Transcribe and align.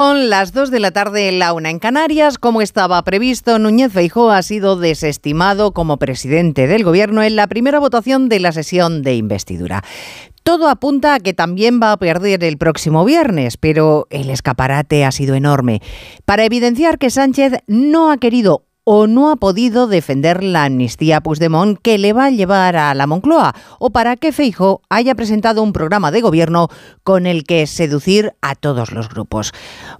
Son 0.00 0.30
las 0.30 0.54
2 0.54 0.70
de 0.70 0.80
la 0.80 0.92
tarde 0.92 1.28
en 1.28 1.38
la 1.38 1.52
una 1.52 1.68
en 1.68 1.78
Canarias. 1.78 2.38
Como 2.38 2.62
estaba 2.62 3.04
previsto, 3.04 3.58
Núñez 3.58 3.92
Feijóo 3.92 4.30
ha 4.30 4.40
sido 4.40 4.76
desestimado 4.76 5.72
como 5.72 5.98
presidente 5.98 6.66
del 6.66 6.84
gobierno 6.84 7.22
en 7.22 7.36
la 7.36 7.46
primera 7.48 7.78
votación 7.78 8.30
de 8.30 8.40
la 8.40 8.52
sesión 8.52 9.02
de 9.02 9.16
investidura. 9.16 9.84
Todo 10.42 10.70
apunta 10.70 11.12
a 11.12 11.20
que 11.20 11.34
también 11.34 11.80
va 11.82 11.92
a 11.92 11.98
perder 11.98 12.42
el 12.44 12.56
próximo 12.56 13.04
viernes, 13.04 13.58
pero 13.58 14.06
el 14.08 14.30
escaparate 14.30 15.04
ha 15.04 15.12
sido 15.12 15.34
enorme. 15.34 15.82
Para 16.24 16.46
evidenciar 16.46 16.96
que 16.96 17.10
Sánchez 17.10 17.58
no 17.66 18.10
ha 18.10 18.16
querido 18.16 18.64
o 18.92 19.06
no 19.06 19.30
ha 19.30 19.36
podido 19.36 19.86
defender 19.86 20.42
la 20.42 20.64
amnistía 20.64 21.20
Puigdemont 21.20 21.78
que 21.80 21.96
le 21.96 22.12
va 22.12 22.24
a 22.24 22.30
llevar 22.30 22.74
a 22.74 22.92
la 22.92 23.06
Moncloa 23.06 23.54
o 23.78 23.90
para 23.90 24.16
que 24.16 24.32
Feijo 24.32 24.82
haya 24.88 25.14
presentado 25.14 25.62
un 25.62 25.72
programa 25.72 26.10
de 26.10 26.20
gobierno 26.20 26.66
con 27.04 27.24
el 27.24 27.44
que 27.44 27.68
seducir 27.68 28.32
a 28.40 28.56
todos 28.56 28.90
los 28.90 29.08
grupos. 29.08 29.52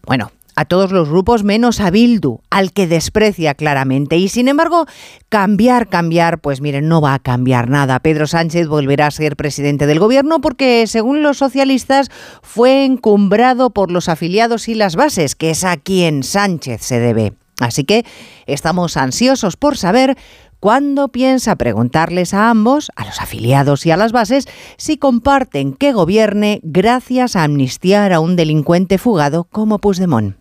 Bueno, 0.05 0.33
a 0.57 0.65
todos 0.65 0.91
los 0.91 1.09
grupos 1.09 1.45
menos 1.45 1.79
a 1.79 1.91
Bildu, 1.91 2.41
al 2.51 2.73
que 2.73 2.89
desprecia 2.89 3.55
claramente. 3.55 4.17
Y 4.17 4.29
sin 4.29 4.49
embargo, 4.49 4.87
cambiar, 5.29 5.89
cambiar, 5.89 6.41
pues 6.41 6.61
miren, 6.61 6.89
no 6.89 7.01
va 7.01 7.15
a 7.15 7.21
cambiar 7.21 7.71
nada. 7.71 8.01
Pedro 8.01 8.27
Sánchez 8.27 8.67
volverá 8.67 9.07
a 9.07 9.13
ser 9.13 9.37
presidente 9.37 9.87
del 9.87 10.01
gobierno 10.01 10.41
porque, 10.41 10.89
según 10.89 11.23
los 11.23 11.39
socialistas, 11.39 12.11
fue 12.43 12.85
encumbrado 12.85 13.71
por 13.71 13.93
los 13.93 14.09
afiliados 14.09 14.69
y 14.69 14.75
las 14.75 14.97
bases, 14.97 15.37
que 15.37 15.51
es 15.51 15.63
a 15.63 15.77
quien 15.77 16.25
Sánchez 16.25 16.83
se 16.83 16.99
debe. 16.99 17.35
Así 17.61 17.85
que 17.85 18.05
estamos 18.47 18.97
ansiosos 18.97 19.57
por 19.57 19.77
saber 19.77 20.17
cuándo 20.59 21.09
piensa 21.09 21.57
preguntarles 21.57 22.35
a 22.35 22.51
ambos, 22.51 22.91
a 22.97 23.05
los 23.05 23.21
afiliados 23.21 23.87
y 23.87 23.91
a 23.91 23.97
las 23.97 24.13
bases, 24.13 24.47
si 24.77 24.99
comparten 24.99 25.73
que 25.73 25.93
gobierne 25.93 26.61
gracias 26.63 27.37
a 27.37 27.45
amnistiar 27.45 28.13
a 28.13 28.21
un 28.21 28.37
delincuente 28.37 28.99
fugado 28.99 29.45
como 29.45 29.79
Puigdemont. 29.79 30.37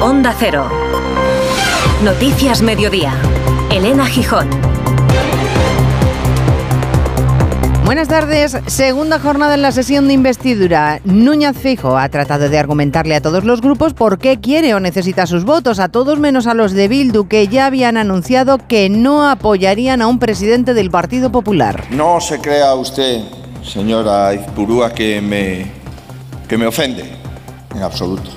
Onda 0.00 0.34
Cero. 0.38 0.68
Noticias 2.02 2.60
Mediodía. 2.60 3.14
Elena 3.70 4.06
Gijón. 4.06 4.48
Buenas 7.84 8.08
tardes. 8.08 8.56
Segunda 8.66 9.18
jornada 9.18 9.54
en 9.54 9.60
la 9.60 9.70
sesión 9.70 10.08
de 10.08 10.14
investidura. 10.14 11.02
Núñez 11.04 11.54
Fijo 11.54 11.98
ha 11.98 12.08
tratado 12.08 12.48
de 12.48 12.58
argumentarle 12.58 13.14
a 13.14 13.20
todos 13.20 13.44
los 13.44 13.60
grupos 13.60 13.92
por 13.92 14.18
qué 14.18 14.40
quiere 14.40 14.72
o 14.72 14.80
necesita 14.80 15.26
sus 15.26 15.44
votos, 15.44 15.78
a 15.78 15.90
todos 15.90 16.18
menos 16.18 16.46
a 16.46 16.54
los 16.54 16.72
de 16.72 16.88
Bildu, 16.88 17.28
que 17.28 17.46
ya 17.46 17.66
habían 17.66 17.98
anunciado 17.98 18.56
que 18.56 18.88
no 18.88 19.28
apoyarían 19.28 20.00
a 20.00 20.06
un 20.06 20.18
presidente 20.18 20.72
del 20.72 20.90
Partido 20.90 21.30
Popular. 21.30 21.84
No 21.90 22.22
se 22.22 22.40
crea 22.40 22.74
usted, 22.74 23.20
señora 23.62 24.32
Izpurúa, 24.32 24.94
que 24.94 25.20
me, 25.20 25.70
que 26.48 26.56
me 26.56 26.66
ofende, 26.66 27.04
en 27.74 27.82
absoluto. 27.82 28.30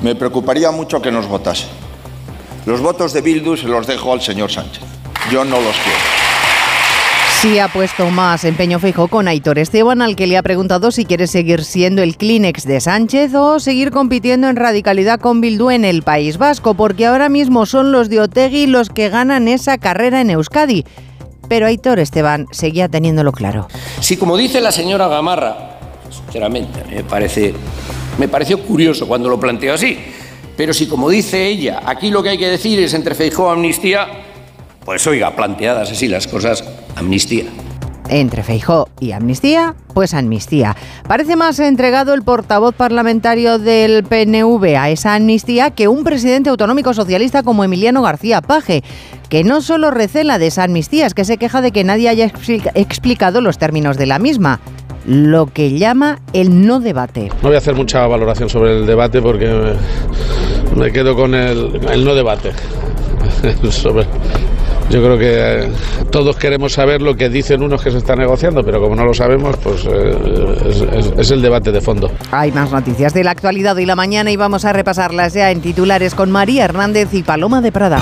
Me 0.00 0.14
preocuparía 0.14 0.70
mucho 0.70 1.02
que 1.02 1.12
nos 1.12 1.26
votase. 1.28 1.66
Los 2.64 2.80
votos 2.80 3.12
de 3.12 3.20
Bildu 3.20 3.54
se 3.54 3.68
los 3.68 3.86
dejo 3.86 4.14
al 4.14 4.22
señor 4.22 4.50
Sánchez. 4.50 4.82
Yo 5.30 5.44
no 5.44 5.60
los 5.60 5.76
quiero. 5.76 6.21
Sí 7.42 7.58
ha 7.58 7.66
puesto 7.66 8.08
más 8.08 8.44
empeño 8.44 8.78
fijo 8.78 9.08
con 9.08 9.26
Aitor 9.26 9.58
Esteban, 9.58 10.00
al 10.00 10.14
que 10.14 10.28
le 10.28 10.36
ha 10.36 10.44
preguntado 10.44 10.92
si 10.92 11.04
quiere 11.04 11.26
seguir 11.26 11.64
siendo 11.64 12.00
el 12.00 12.16
Kleenex 12.16 12.64
de 12.66 12.80
Sánchez 12.80 13.34
o 13.34 13.58
seguir 13.58 13.90
compitiendo 13.90 14.48
en 14.48 14.54
radicalidad 14.54 15.18
con 15.18 15.40
Bildu 15.40 15.70
en 15.70 15.84
el 15.84 16.04
País 16.04 16.38
Vasco, 16.38 16.74
porque 16.74 17.04
ahora 17.04 17.28
mismo 17.28 17.66
son 17.66 17.90
los 17.90 18.08
de 18.08 18.20
Otegui 18.20 18.68
los 18.68 18.90
que 18.90 19.08
ganan 19.08 19.48
esa 19.48 19.76
carrera 19.78 20.20
en 20.20 20.30
Euskadi. 20.30 20.84
Pero 21.48 21.66
Aitor 21.66 21.98
Esteban 21.98 22.46
seguía 22.52 22.88
teniéndolo 22.88 23.32
claro. 23.32 23.66
Si 23.98 24.16
como 24.16 24.36
dice 24.36 24.60
la 24.60 24.70
señora 24.70 25.08
Gamarra, 25.08 25.80
sinceramente, 26.10 26.84
me 26.94 27.02
parece 27.02 27.54
me 28.18 28.28
pareció 28.28 28.60
curioso 28.60 29.08
cuando 29.08 29.28
lo 29.28 29.40
planteó 29.40 29.74
así, 29.74 29.98
pero 30.56 30.72
si 30.72 30.86
como 30.86 31.10
dice 31.10 31.48
ella, 31.48 31.82
aquí 31.86 32.08
lo 32.12 32.22
que 32.22 32.28
hay 32.28 32.38
que 32.38 32.46
decir 32.46 32.78
es 32.78 32.94
entre 32.94 33.16
Feijóo 33.16 33.50
amnistía, 33.50 34.06
pues 34.84 35.06
oiga, 35.06 35.34
planteadas 35.36 35.90
así 35.90 36.08
las 36.08 36.26
cosas, 36.26 36.64
amnistía. 36.96 37.44
Entre 38.08 38.42
Feijó 38.42 38.88
y 39.00 39.12
amnistía, 39.12 39.74
pues 39.94 40.12
amnistía. 40.12 40.76
Parece 41.08 41.36
más 41.36 41.58
entregado 41.60 42.12
el 42.14 42.22
portavoz 42.22 42.74
parlamentario 42.74 43.58
del 43.58 44.04
PNV 44.04 44.76
a 44.76 44.90
esa 44.90 45.14
amnistía 45.14 45.70
que 45.70 45.88
un 45.88 46.04
presidente 46.04 46.50
autonómico 46.50 46.92
socialista 46.92 47.42
como 47.42 47.64
Emiliano 47.64 48.02
García 48.02 48.42
Paje, 48.42 48.82
que 49.30 49.44
no 49.44 49.62
solo 49.62 49.90
recela 49.90 50.38
de 50.38 50.48
esa 50.48 50.64
amnistía, 50.64 51.06
es 51.06 51.14
que 51.14 51.24
se 51.24 51.38
queja 51.38 51.62
de 51.62 51.72
que 51.72 51.84
nadie 51.84 52.08
haya 52.08 52.30
explicado 52.74 53.40
los 53.40 53.56
términos 53.56 53.96
de 53.96 54.06
la 54.06 54.18
misma 54.18 54.60
lo 55.06 55.46
que 55.46 55.78
llama 55.78 56.20
el 56.32 56.66
no 56.66 56.78
debate. 56.78 57.30
No 57.42 57.48
voy 57.48 57.54
a 57.56 57.58
hacer 57.58 57.74
mucha 57.74 58.06
valoración 58.06 58.48
sobre 58.48 58.78
el 58.78 58.86
debate 58.86 59.20
porque 59.20 59.74
me, 60.76 60.92
quedo 60.92 61.16
con 61.16 61.34
el, 61.34 61.80
el 61.90 62.04
no 62.04 62.14
debate. 62.14 62.52
sobre, 63.70 64.06
yo 64.92 65.02
creo 65.02 65.18
que 65.18 65.64
eh, 65.64 65.72
todos 66.10 66.36
queremos 66.36 66.74
saber 66.74 67.00
lo 67.00 67.16
que 67.16 67.30
dicen 67.30 67.62
unos 67.62 67.82
que 67.82 67.90
se 67.90 67.96
está 67.96 68.14
negociando, 68.14 68.62
pero 68.62 68.80
como 68.80 68.94
no 68.94 69.06
lo 69.06 69.14
sabemos, 69.14 69.56
pues 69.56 69.86
eh, 69.86 71.14
es, 71.18 71.30
el 71.30 71.40
debate 71.40 71.72
de 71.72 71.80
fondo. 71.80 72.12
Hay 72.30 72.52
más 72.52 72.70
noticias 72.70 73.14
de 73.14 73.24
la 73.24 73.30
actualidad 73.30 73.76
y 73.78 73.86
la 73.86 73.96
mañana 73.96 74.30
y 74.30 74.36
vamos 74.36 74.66
a 74.66 74.72
repasarlas 74.74 75.32
ya 75.32 75.50
en 75.50 75.62
titulares 75.62 76.14
con 76.14 76.30
María 76.30 76.64
Hernández 76.64 77.14
y 77.14 77.22
Paloma 77.22 77.62
de 77.62 77.72
Prada. 77.72 78.00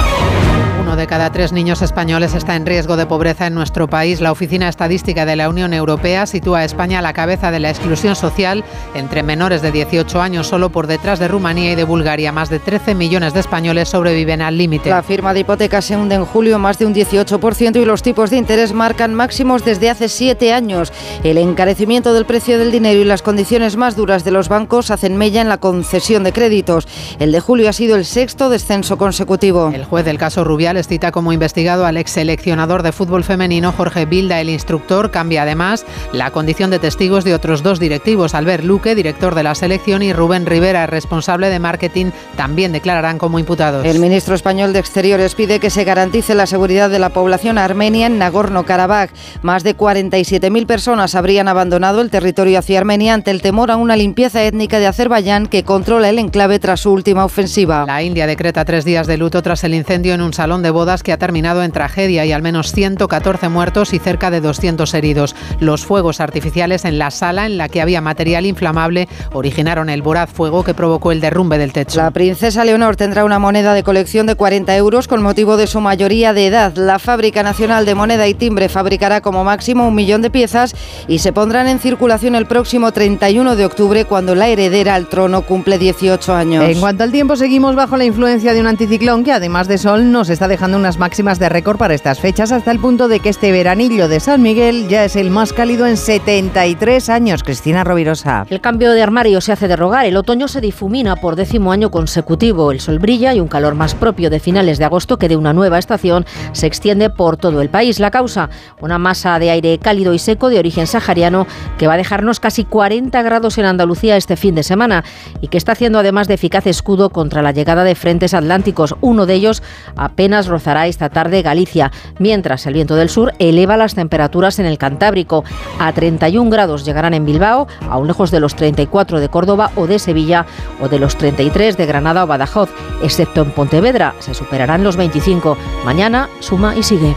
Uno 0.91 0.97
de 0.97 1.06
cada 1.06 1.31
tres 1.31 1.53
niños 1.53 1.83
españoles 1.83 2.34
está 2.34 2.56
en 2.56 2.67
riesgo 2.67 2.97
de 2.97 3.06
pobreza 3.06 3.47
en 3.47 3.55
nuestro 3.55 3.87
país. 3.87 4.21
La 4.21 4.33
Oficina 4.33 4.69
Estadística 4.69 5.25
de 5.25 5.37
la 5.37 5.49
Unión 5.49 5.73
Europea 5.73 6.27
sitúa 6.27 6.59
a 6.59 6.65
España 6.65 6.99
a 6.99 7.03
la 7.03 7.12
cabeza 7.12 7.53
de 7.53 7.61
la 7.61 7.71
exclusión 7.71 8.17
social 8.17 8.65
entre 8.97 9.23
menores 9.23 9.62
de 9.62 9.71
18 9.71 10.21
años, 10.21 10.49
solo 10.49 10.71
por 10.71 10.89
detrás 10.89 11.21
de 11.21 11.28
Rumanía 11.28 11.71
y 11.71 11.75
de 11.77 11.84
Bulgaria. 11.84 12.33
Más 12.33 12.51
de 12.51 12.59
13 12.59 12.97
millones 12.97 13.34
de 13.34 13.39
españoles 13.39 13.89
sobreviven 13.89 14.43
al 14.43 14.59
límite. 14.59 14.91
La 14.91 15.05
firma 15.05 15.33
de 15.33 15.39
hipotecas 15.39 15.84
se 15.84 15.97
hunde 15.97 16.17
en 16.17 16.25
julio 16.25 16.59
más 16.59 16.81
de 16.81 16.87
un 16.87 16.93
18% 16.93 17.81
y 17.81 17.84
los 17.84 18.03
tipos 18.03 18.31
de 18.31 18.39
interés 18.39 18.72
marcan 18.72 19.15
máximos 19.15 19.65
desde 19.65 19.91
hace 19.91 20.09
siete 20.09 20.53
años. 20.53 20.93
El 21.22 21.39
encarecimiento 21.39 22.12
del 22.12 22.27
precio 22.27 22.59
del 22.59 22.72
dinero 22.72 22.99
y 22.99 23.05
las 23.05 23.22
condiciones 23.22 23.77
más 23.77 23.95
duras 23.95 24.25
de 24.25 24.33
los 24.33 24.49
bancos 24.49 24.91
hacen 24.91 25.17
mella 25.17 25.41
en 25.41 25.49
la 25.49 25.59
concesión 25.59 26.25
de 26.25 26.33
créditos. 26.33 26.89
El 27.21 27.31
de 27.31 27.39
julio 27.39 27.69
ha 27.69 27.72
sido 27.72 27.95
el 27.95 28.05
sexto 28.05 28.51
descenso 28.51 28.99
consecutivo. 28.99 29.71
El 29.72 29.84
juez 29.84 30.05
del 30.05 30.19
caso 30.19 30.43
Rubiales 30.43 30.79
cita 30.88 31.12
como 31.12 31.32
investigado 31.32 31.86
al 31.86 31.96
ex 31.96 32.12
seleccionador 32.12 32.82
de 32.82 32.92
fútbol 32.92 33.24
femenino 33.24 33.72
Jorge 33.72 34.06
Bilda, 34.06 34.41
el 34.41 34.50
instructor. 34.50 35.10
Cambia 35.10 35.42
además 35.42 35.84
la 36.12 36.30
condición 36.30 36.70
de 36.70 36.78
testigos 36.78 37.24
de 37.24 37.34
otros 37.34 37.62
dos 37.62 37.80
directivos, 37.80 38.34
Albert 38.34 38.64
Luque, 38.64 38.94
director 38.94 39.34
de 39.34 39.42
la 39.42 39.54
selección, 39.54 40.02
y 40.02 40.12
Rubén 40.12 40.46
Rivera, 40.46 40.86
responsable 40.86 41.50
de 41.50 41.58
marketing, 41.58 42.06
también 42.36 42.72
declararán 42.72 43.18
como 43.18 43.38
imputados. 43.38 43.84
El 43.84 43.98
ministro 43.98 44.34
español 44.34 44.72
de 44.72 44.78
Exteriores 44.78 45.34
pide 45.34 45.60
que 45.60 45.70
se 45.70 45.84
garantice 45.84 46.34
la 46.34 46.46
seguridad 46.46 46.91
de 46.91 46.98
la 46.98 47.10
población 47.10 47.58
armenia 47.58 48.06
en 48.06 48.18
Nagorno-Karabaj. 48.18 49.10
Más 49.42 49.64
de 49.64 49.76
47.000 49.76 50.66
personas 50.66 51.14
habrían 51.14 51.48
abandonado 51.48 52.00
el 52.00 52.10
territorio 52.10 52.58
hacia 52.58 52.78
Armenia 52.78 53.14
ante 53.14 53.30
el 53.30 53.42
temor 53.42 53.70
a 53.70 53.76
una 53.76 53.97
limpieza 53.97 54.42
étnica 54.42 54.78
de 54.78 54.86
Azerbaiyán 54.86 55.47
que 55.47 55.64
controla 55.64 56.08
el 56.08 56.18
enclave 56.18 56.58
tras 56.58 56.80
su 56.80 56.92
última 56.92 57.24
ofensiva. 57.24 57.84
La 57.86 58.02
India 58.02 58.26
decreta 58.26 58.64
tres 58.64 58.84
días 58.84 59.06
de 59.06 59.16
luto 59.16 59.42
tras 59.42 59.64
el 59.64 59.74
incendio 59.74 60.14
en 60.14 60.20
un 60.20 60.32
salón 60.32 60.62
de 60.62 60.69
bodas 60.70 61.03
que 61.03 61.12
ha 61.12 61.19
terminado 61.19 61.62
en 61.62 61.72
tragedia 61.72 62.25
y 62.25 62.32
al 62.32 62.42
menos 62.42 62.72
114 62.72 63.48
muertos 63.48 63.92
y 63.92 63.98
cerca 63.98 64.31
de 64.31 64.41
200 64.41 64.92
heridos. 64.94 65.34
Los 65.58 65.84
fuegos 65.84 66.20
artificiales 66.20 66.84
en 66.84 66.98
la 66.98 67.10
sala 67.10 67.47
en 67.47 67.58
la 67.58 67.69
que 67.69 67.81
había 67.81 68.00
material 68.00 68.47
inflamable 68.47 69.09
originaron 69.32 69.88
el 69.88 70.03
voraz 70.03 70.30
fuego 70.30 70.64
que 70.64 70.75
provocó 70.75 71.12
el 71.12 71.20
derrumbe 71.20 71.59
del 71.59 71.72
techo. 71.72 72.00
La 72.00 72.10
princesa 72.10 72.64
Leonor 72.64 72.97
tendrá 72.97 73.25
una 73.25 73.38
moneda 73.38 73.75
de 73.75 73.82
colección 73.82 74.26
de 74.26 74.34
40 74.34 74.76
euros 74.76 75.09
con 75.09 75.22
motivo 75.22 75.56
de 75.56 75.66
su 75.66 75.80
mayoría 75.80 76.32
de 76.32 76.47
edad. 76.47 76.75
La 76.76 76.98
Fábrica 76.98 77.42
Nacional 77.42 77.84
de 77.84 77.94
Moneda 77.94 78.28
y 78.28 78.34
Timbre 78.34 78.69
fabricará 78.69 79.20
como 79.20 79.44
máximo 79.44 79.86
un 79.86 79.94
millón 79.94 80.22
de 80.22 80.30
piezas 80.30 80.75
y 81.09 81.19
se 81.19 81.32
pondrán 81.32 81.69
en 81.69 81.78
circulación 81.78 82.34
el 82.34 82.47
próximo 82.47 82.92
31 82.92 83.56
de 83.56 83.64
octubre 83.64 84.04
cuando 84.04 84.34
la 84.34 84.48
heredera 84.48 84.94
al 84.94 85.09
trono 85.09 85.42
cumple 85.42 85.78
18 85.78 86.34
años. 86.34 86.65
En 86.65 86.80
cuanto 86.80 87.04
al 87.04 87.12
tiempo, 87.12 87.36
seguimos 87.36 87.74
bajo 87.74 87.97
la 87.97 88.04
influencia 88.04 88.53
de 88.53 88.60
un 88.60 88.66
anticiclón 88.66 89.24
que 89.24 89.33
además 89.33 89.68
de 89.68 89.78
sol 89.78 90.12
nos 90.12 90.28
está 90.28 90.48
dejando 90.48 90.59
dejando 90.60 90.77
unas 90.77 90.98
máximas 90.98 91.39
de 91.39 91.48
récord 91.48 91.78
para 91.78 91.95
estas 91.95 92.21
fechas 92.21 92.53
hasta 92.53 92.71
el 92.71 92.78
punto 92.78 93.09
de 93.09 93.21
que 93.21 93.30
este 93.30 93.51
veranillo 93.51 94.09
de 94.09 94.21
San 94.21 94.42
Miguel 94.42 94.89
ya 94.89 95.07
es 95.07 95.16
el 95.16 95.30
más 95.30 95.54
cálido 95.54 95.86
en 95.86 95.97
73 95.97 97.09
años. 97.09 97.42
Cristina 97.42 97.83
Rovirosa. 97.83 98.45
El 98.51 98.60
cambio 98.60 98.92
de 98.92 99.03
armario 99.03 99.41
se 99.41 99.53
hace 99.53 99.68
de 99.68 99.77
rogar. 99.77 100.04
El 100.04 100.18
otoño 100.18 100.48
se 100.48 100.60
difumina 100.60 101.16
por 101.16 101.34
décimo 101.34 101.72
año 101.72 101.91
consecutivo. 101.91 102.72
El 102.72 102.80
sol 102.80 102.98
brilla 102.98 103.33
y 103.33 103.41
un 103.41 103.48
calor 103.48 103.74
más 103.74 103.95
propio 103.95 104.28
de 104.28 104.39
finales 104.39 104.77
de 104.77 104.84
agosto 104.84 105.16
que 105.16 105.30
de 105.30 105.39
una 105.39 105.54
nueva 105.54 105.78
estación 105.78 106.27
se 106.53 106.66
extiende 106.66 107.09
por 107.09 107.39
todo 107.39 107.62
el 107.62 107.71
país. 107.71 107.98
La 107.98 108.10
causa, 108.10 108.51
una 108.83 108.98
masa 108.98 109.39
de 109.39 109.48
aire 109.48 109.78
cálido 109.78 110.12
y 110.12 110.18
seco 110.18 110.51
de 110.51 110.59
origen 110.59 110.86
sahariano 110.86 111.47
que 111.78 111.86
va 111.86 111.95
a 111.95 111.97
dejarnos 111.97 112.39
casi 112.39 112.66
40 112.66 113.22
grados 113.22 113.57
en 113.57 113.65
Andalucía 113.65 114.18
este 114.18 114.36
fin 114.36 114.54
de 114.54 114.62
semana 114.62 115.04
y 115.41 115.48
que 115.48 115.57
está 115.57 115.72
haciendo 115.72 116.01
además 116.01 116.28
de 116.28 116.34
eficaz 116.34 116.66
escudo 116.66 117.09
contra 117.09 117.41
la 117.41 117.53
llegada 117.53 117.83
de 117.83 117.95
frentes 117.95 118.34
atlánticos. 118.34 118.95
Uno 119.01 119.24
de 119.24 119.33
ellos 119.33 119.62
apenas 119.97 120.49
rozará 120.50 120.86
esta 120.86 121.08
tarde 121.08 121.42
Galicia, 121.42 121.91
mientras 122.18 122.66
el 122.66 122.74
viento 122.74 122.97
del 122.97 123.08
sur 123.08 123.32
eleva 123.38 123.78
las 123.78 123.94
temperaturas 123.94 124.58
en 124.58 124.66
el 124.66 124.76
Cantábrico. 124.76 125.44
A 125.78 125.92
31 125.92 126.50
grados 126.50 126.84
llegarán 126.84 127.14
en 127.14 127.24
Bilbao, 127.24 127.66
aún 127.88 128.06
lejos 128.06 128.30
de 128.30 128.41
los 128.41 128.54
34 128.54 129.20
de 129.20 129.28
Córdoba 129.28 129.70
o 129.76 129.86
de 129.86 129.98
Sevilla 129.98 130.47
o 130.80 130.88
de 130.88 130.98
los 130.98 131.16
33 131.16 131.76
de 131.76 131.86
Granada 131.86 132.24
o 132.24 132.26
Badajoz, 132.26 132.70
excepto 133.02 133.42
en 133.42 133.52
Pontevedra, 133.52 134.14
se 134.18 134.34
superarán 134.34 134.84
los 134.84 134.97
25. 134.97 135.56
Mañana 135.84 136.28
suma 136.41 136.76
y 136.76 136.82
sigue. 136.82 137.14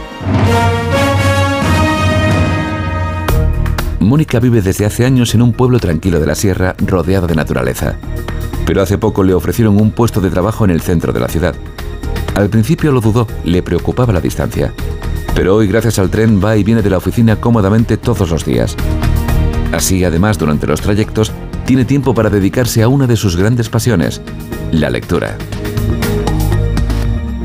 Mónica 4.00 4.38
vive 4.38 4.62
desde 4.62 4.86
hace 4.86 5.04
años 5.04 5.34
en 5.34 5.42
un 5.42 5.52
pueblo 5.52 5.78
tranquilo 5.78 6.20
de 6.20 6.26
la 6.26 6.34
sierra 6.34 6.74
rodeado 6.78 7.26
de 7.26 7.34
naturaleza. 7.34 7.96
Pero 8.66 8.82
hace 8.82 8.98
poco 8.98 9.24
le 9.24 9.34
ofrecieron 9.34 9.80
un 9.80 9.90
puesto 9.90 10.20
de 10.20 10.30
trabajo 10.30 10.64
en 10.64 10.70
el 10.70 10.80
centro 10.80 11.12
de 11.12 11.20
la 11.20 11.28
ciudad. 11.28 11.54
Al 12.34 12.50
principio 12.50 12.92
lo 12.92 13.00
dudó, 13.00 13.26
le 13.44 13.62
preocupaba 13.62 14.12
la 14.12 14.20
distancia. 14.20 14.72
Pero 15.34 15.56
hoy, 15.56 15.66
gracias 15.66 15.98
al 15.98 16.10
tren, 16.10 16.40
va 16.42 16.56
y 16.56 16.64
viene 16.64 16.82
de 16.82 16.90
la 16.90 16.98
oficina 16.98 17.36
cómodamente 17.40 17.96
todos 17.96 18.30
los 18.30 18.44
días. 18.44 18.76
Así, 19.72 20.04
además, 20.04 20.38
durante 20.38 20.66
los 20.66 20.80
trayectos, 20.80 21.32
tiene 21.64 21.84
tiempo 21.84 22.14
para 22.14 22.30
dedicarse 22.30 22.82
a 22.82 22.88
una 22.88 23.06
de 23.06 23.16
sus 23.16 23.36
grandes 23.36 23.68
pasiones, 23.68 24.20
la 24.70 24.90
lectura. 24.90 25.36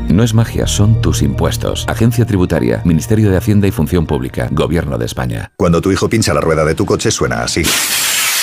No 0.08 0.24
es 0.24 0.34
magia, 0.34 0.66
son 0.66 1.00
tus 1.00 1.22
impuestos. 1.22 1.84
Agencia 1.88 2.26
Tributaria, 2.26 2.82
Ministerio 2.84 3.30
de 3.30 3.36
Hacienda 3.36 3.68
y 3.68 3.70
Función 3.70 4.06
Pública, 4.06 4.48
Gobierno 4.50 4.98
de 4.98 5.06
España. 5.06 5.52
Cuando 5.56 5.80
tu 5.80 5.92
hijo 5.92 6.08
pincha 6.08 6.34
la 6.34 6.40
rueda 6.40 6.64
de 6.64 6.74
tu 6.74 6.84
coche 6.84 7.10
suena 7.10 7.42
así. 7.42 7.62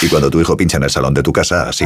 Y 0.01 0.07
cuando 0.07 0.29
tu 0.29 0.39
hijo 0.39 0.55
pincha 0.55 0.77
en 0.77 0.83
el 0.83 0.89
salón 0.89 1.13
de 1.13 1.23
tu 1.23 1.33
casa, 1.33 1.67
así. 1.67 1.85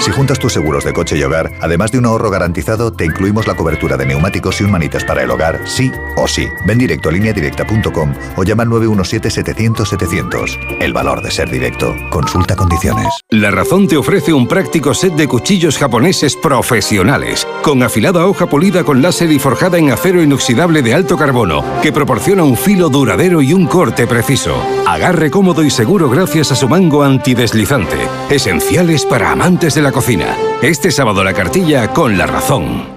Si 0.00 0.10
juntas 0.10 0.38
tus 0.38 0.52
seguros 0.52 0.84
de 0.84 0.92
coche 0.92 1.16
y 1.16 1.22
hogar, 1.22 1.50
además 1.60 1.90
de 1.90 1.98
un 1.98 2.06
ahorro 2.06 2.30
garantizado, 2.30 2.92
te 2.92 3.04
incluimos 3.04 3.46
la 3.46 3.54
cobertura 3.54 3.96
de 3.96 4.06
neumáticos 4.06 4.60
y 4.60 4.64
un 4.64 4.70
manitas 4.70 5.04
para 5.04 5.22
el 5.22 5.30
hogar, 5.30 5.60
sí 5.64 5.90
o 6.16 6.28
sí. 6.28 6.48
Ven 6.66 6.78
directo 6.78 7.08
a 7.08 7.12
lineadirecta.com 7.12 8.12
o 8.36 8.44
llama 8.44 8.64
al 8.64 8.68
917-700-700. 8.70 10.78
El 10.80 10.92
valor 10.92 11.22
de 11.22 11.30
ser 11.30 11.50
directo. 11.50 11.94
Consulta 12.10 12.56
condiciones. 12.56 13.08
La 13.30 13.50
Razón 13.50 13.88
te 13.88 13.96
ofrece 13.96 14.32
un 14.32 14.46
práctico 14.46 14.94
set 14.94 15.14
de 15.14 15.28
cuchillos 15.28 15.78
japoneses 15.78 16.36
profesionales, 16.36 17.46
con 17.62 17.82
afilada 17.82 18.26
hoja 18.26 18.46
polida 18.46 18.84
con 18.84 19.00
láser 19.00 19.30
y 19.30 19.38
forjada 19.38 19.78
en 19.78 19.90
acero 19.90 20.22
inoxidable 20.22 20.82
de 20.82 20.94
alto 20.94 21.16
carbono, 21.16 21.64
que 21.82 21.92
proporciona 21.92 22.42
un 22.42 22.56
filo 22.56 22.88
duradero 22.88 23.40
y 23.40 23.54
un 23.54 23.66
corte 23.66 24.06
preciso. 24.06 24.54
Agarre 24.86 25.30
cómodo 25.30 25.62
y 25.62 25.70
seguro 25.70 26.10
gracias 26.10 26.52
a 26.52 26.56
su 26.56 26.68
mango 26.68 27.02
antideslizante. 27.02 27.96
Esenciales 28.28 29.06
para 29.06 29.32
amantes 29.32 29.74
de 29.74 29.82
la 29.84 29.92
cocina. 29.92 30.36
Este 30.62 30.90
sábado 30.90 31.22
la 31.22 31.34
cartilla 31.34 31.92
con 31.92 32.16
la 32.16 32.26
razón. 32.26 32.93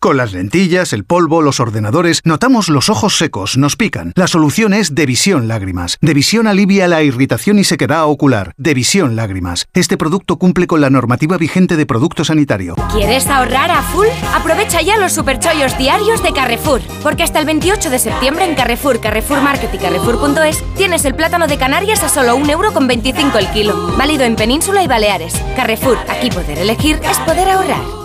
Con 0.00 0.16
las 0.16 0.32
lentillas, 0.32 0.94
el 0.94 1.04
polvo, 1.04 1.42
los 1.42 1.60
ordenadores, 1.60 2.22
notamos 2.24 2.70
los 2.70 2.88
ojos 2.88 3.18
secos, 3.18 3.58
nos 3.58 3.76
pican. 3.76 4.14
La 4.16 4.28
solución 4.28 4.72
es 4.72 4.94
Devisión 4.94 5.46
Lágrimas. 5.46 5.98
Devisión 6.00 6.46
alivia 6.46 6.88
la 6.88 7.02
irritación 7.02 7.58
y 7.58 7.64
sequedad 7.64 8.06
ocular. 8.06 8.54
Devisión 8.56 9.14
Lágrimas. 9.14 9.66
Este 9.74 9.98
producto 9.98 10.38
cumple 10.38 10.66
con 10.66 10.80
la 10.80 10.88
normativa 10.88 11.36
vigente 11.36 11.76
de 11.76 11.84
producto 11.84 12.24
sanitario. 12.24 12.76
¿Quieres 12.90 13.26
ahorrar 13.26 13.70
a 13.70 13.82
full? 13.82 14.06
Aprovecha 14.34 14.80
ya 14.80 14.96
los 14.96 15.12
superchollos 15.12 15.76
diarios 15.76 16.22
de 16.22 16.32
Carrefour. 16.32 16.80
Porque 17.02 17.22
hasta 17.22 17.38
el 17.38 17.44
28 17.44 17.90
de 17.90 17.98
septiembre 17.98 18.46
en 18.46 18.54
Carrefour, 18.54 19.00
Carrefour 19.00 19.42
Market 19.42 19.74
y 19.74 19.76
Carrefour.es 19.76 20.64
tienes 20.78 21.04
el 21.04 21.14
plátano 21.14 21.46
de 21.46 21.58
Canarias 21.58 22.02
a 22.02 22.08
solo 22.08 22.38
1,25€ 22.38 23.36
el 23.36 23.50
kilo. 23.50 23.94
Válido 23.98 24.24
en 24.24 24.34
Península 24.34 24.82
y 24.82 24.88
Baleares. 24.88 25.34
Carrefour, 25.56 25.98
aquí 26.08 26.30
poder 26.30 26.58
elegir 26.58 26.98
es 27.04 27.18
poder 27.18 27.50
ahorrar. 27.50 27.99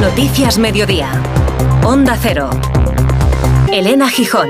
Noticias 0.00 0.58
Mediodía. 0.58 1.10
Onda 1.84 2.16
Cero. 2.22 2.50
Elena 3.72 4.08
Gijón. 4.08 4.48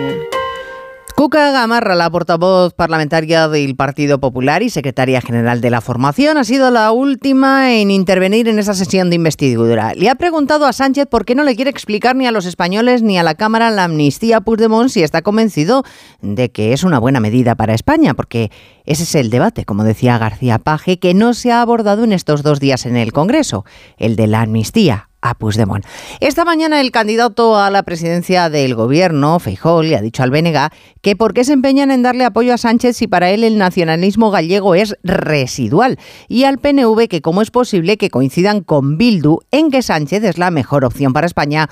Cuca 1.16 1.50
Gamarra, 1.52 1.94
la 1.94 2.10
portavoz 2.10 2.74
parlamentaria 2.74 3.48
del 3.48 3.74
Partido 3.74 4.20
Popular 4.20 4.62
y 4.62 4.68
secretaria 4.68 5.22
general 5.22 5.62
de 5.62 5.70
la 5.70 5.80
formación, 5.80 6.36
ha 6.36 6.44
sido 6.44 6.70
la 6.70 6.92
última 6.92 7.72
en 7.72 7.90
intervenir 7.90 8.46
en 8.46 8.58
esa 8.58 8.74
sesión 8.74 9.08
de 9.08 9.16
investidura. 9.16 9.94
Le 9.94 10.10
ha 10.10 10.16
preguntado 10.16 10.66
a 10.66 10.74
Sánchez 10.74 11.06
por 11.06 11.24
qué 11.24 11.34
no 11.34 11.44
le 11.44 11.56
quiere 11.56 11.70
explicar 11.70 12.14
ni 12.14 12.26
a 12.26 12.30
los 12.30 12.44
españoles 12.44 13.00
ni 13.02 13.18
a 13.18 13.22
la 13.22 13.34
Cámara 13.34 13.70
la 13.70 13.84
amnistía 13.84 14.42
Puigdemont 14.42 14.90
si 14.90 15.02
está 15.02 15.22
convencido 15.22 15.82
de 16.20 16.50
que 16.50 16.74
es 16.74 16.84
una 16.84 16.98
buena 16.98 17.20
medida 17.20 17.54
para 17.54 17.74
España, 17.74 18.12
porque 18.12 18.50
ese 18.84 19.04
es 19.04 19.14
el 19.14 19.30
debate, 19.30 19.64
como 19.64 19.82
decía 19.82 20.18
García 20.18 20.58
Paje, 20.58 20.98
que 20.98 21.14
no 21.14 21.32
se 21.32 21.52
ha 21.52 21.62
abordado 21.62 22.04
en 22.04 22.12
estos 22.12 22.42
dos 22.42 22.60
días 22.60 22.84
en 22.84 22.96
el 22.96 23.14
Congreso, 23.14 23.64
el 23.96 24.14
de 24.14 24.26
la 24.26 24.42
amnistía 24.42 25.07
a 25.20 25.34
Puigdemont. 25.34 25.84
Esta 26.20 26.44
mañana 26.44 26.80
el 26.80 26.90
candidato 26.90 27.58
a 27.58 27.70
la 27.70 27.82
presidencia 27.82 28.50
del 28.50 28.74
gobierno, 28.74 29.38
Feijóo, 29.38 29.82
le 29.82 29.96
ha 29.96 30.00
dicho 30.00 30.22
al 30.22 30.30
BNG 30.30 30.70
que 31.02 31.16
por 31.16 31.34
qué 31.34 31.44
se 31.44 31.52
empeñan 31.52 31.90
en 31.90 32.02
darle 32.02 32.24
apoyo 32.24 32.54
a 32.54 32.58
Sánchez 32.58 32.96
si 32.96 33.06
para 33.06 33.30
él 33.30 33.44
el 33.44 33.58
nacionalismo 33.58 34.30
gallego 34.30 34.74
es 34.74 34.96
residual 35.02 35.98
y 36.28 36.44
al 36.44 36.58
PNV 36.58 37.08
que 37.08 37.22
cómo 37.22 37.42
es 37.42 37.50
posible 37.50 37.96
que 37.96 38.10
coincidan 38.10 38.62
con 38.62 38.98
Bildu 38.98 39.40
en 39.50 39.70
que 39.70 39.82
Sánchez 39.82 40.24
es 40.24 40.38
la 40.38 40.50
mejor 40.50 40.84
opción 40.84 41.12
para 41.12 41.26
España 41.26 41.68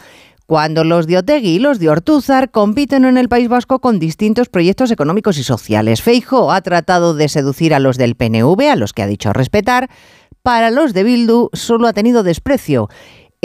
cuando 0.46 0.84
los 0.84 1.08
de 1.08 1.18
Otegui 1.18 1.56
y 1.56 1.58
los 1.58 1.80
de 1.80 1.88
Ortúzar 1.88 2.50
compiten 2.50 3.04
en 3.04 3.18
el 3.18 3.28
País 3.28 3.48
Vasco 3.48 3.80
con 3.80 3.98
distintos 3.98 4.48
proyectos 4.48 4.92
económicos 4.92 5.38
y 5.38 5.42
sociales. 5.42 6.02
Feijo 6.02 6.52
ha 6.52 6.60
tratado 6.60 7.14
de 7.14 7.28
seducir 7.28 7.74
a 7.74 7.80
los 7.80 7.98
del 7.98 8.14
PNV, 8.14 8.70
a 8.70 8.76
los 8.76 8.92
que 8.92 9.02
ha 9.02 9.08
dicho 9.08 9.32
respetar. 9.32 9.90
Para 10.42 10.70
los 10.70 10.94
de 10.94 11.02
Bildu 11.02 11.48
solo 11.52 11.88
ha 11.88 11.92
tenido 11.92 12.22
desprecio 12.22 12.88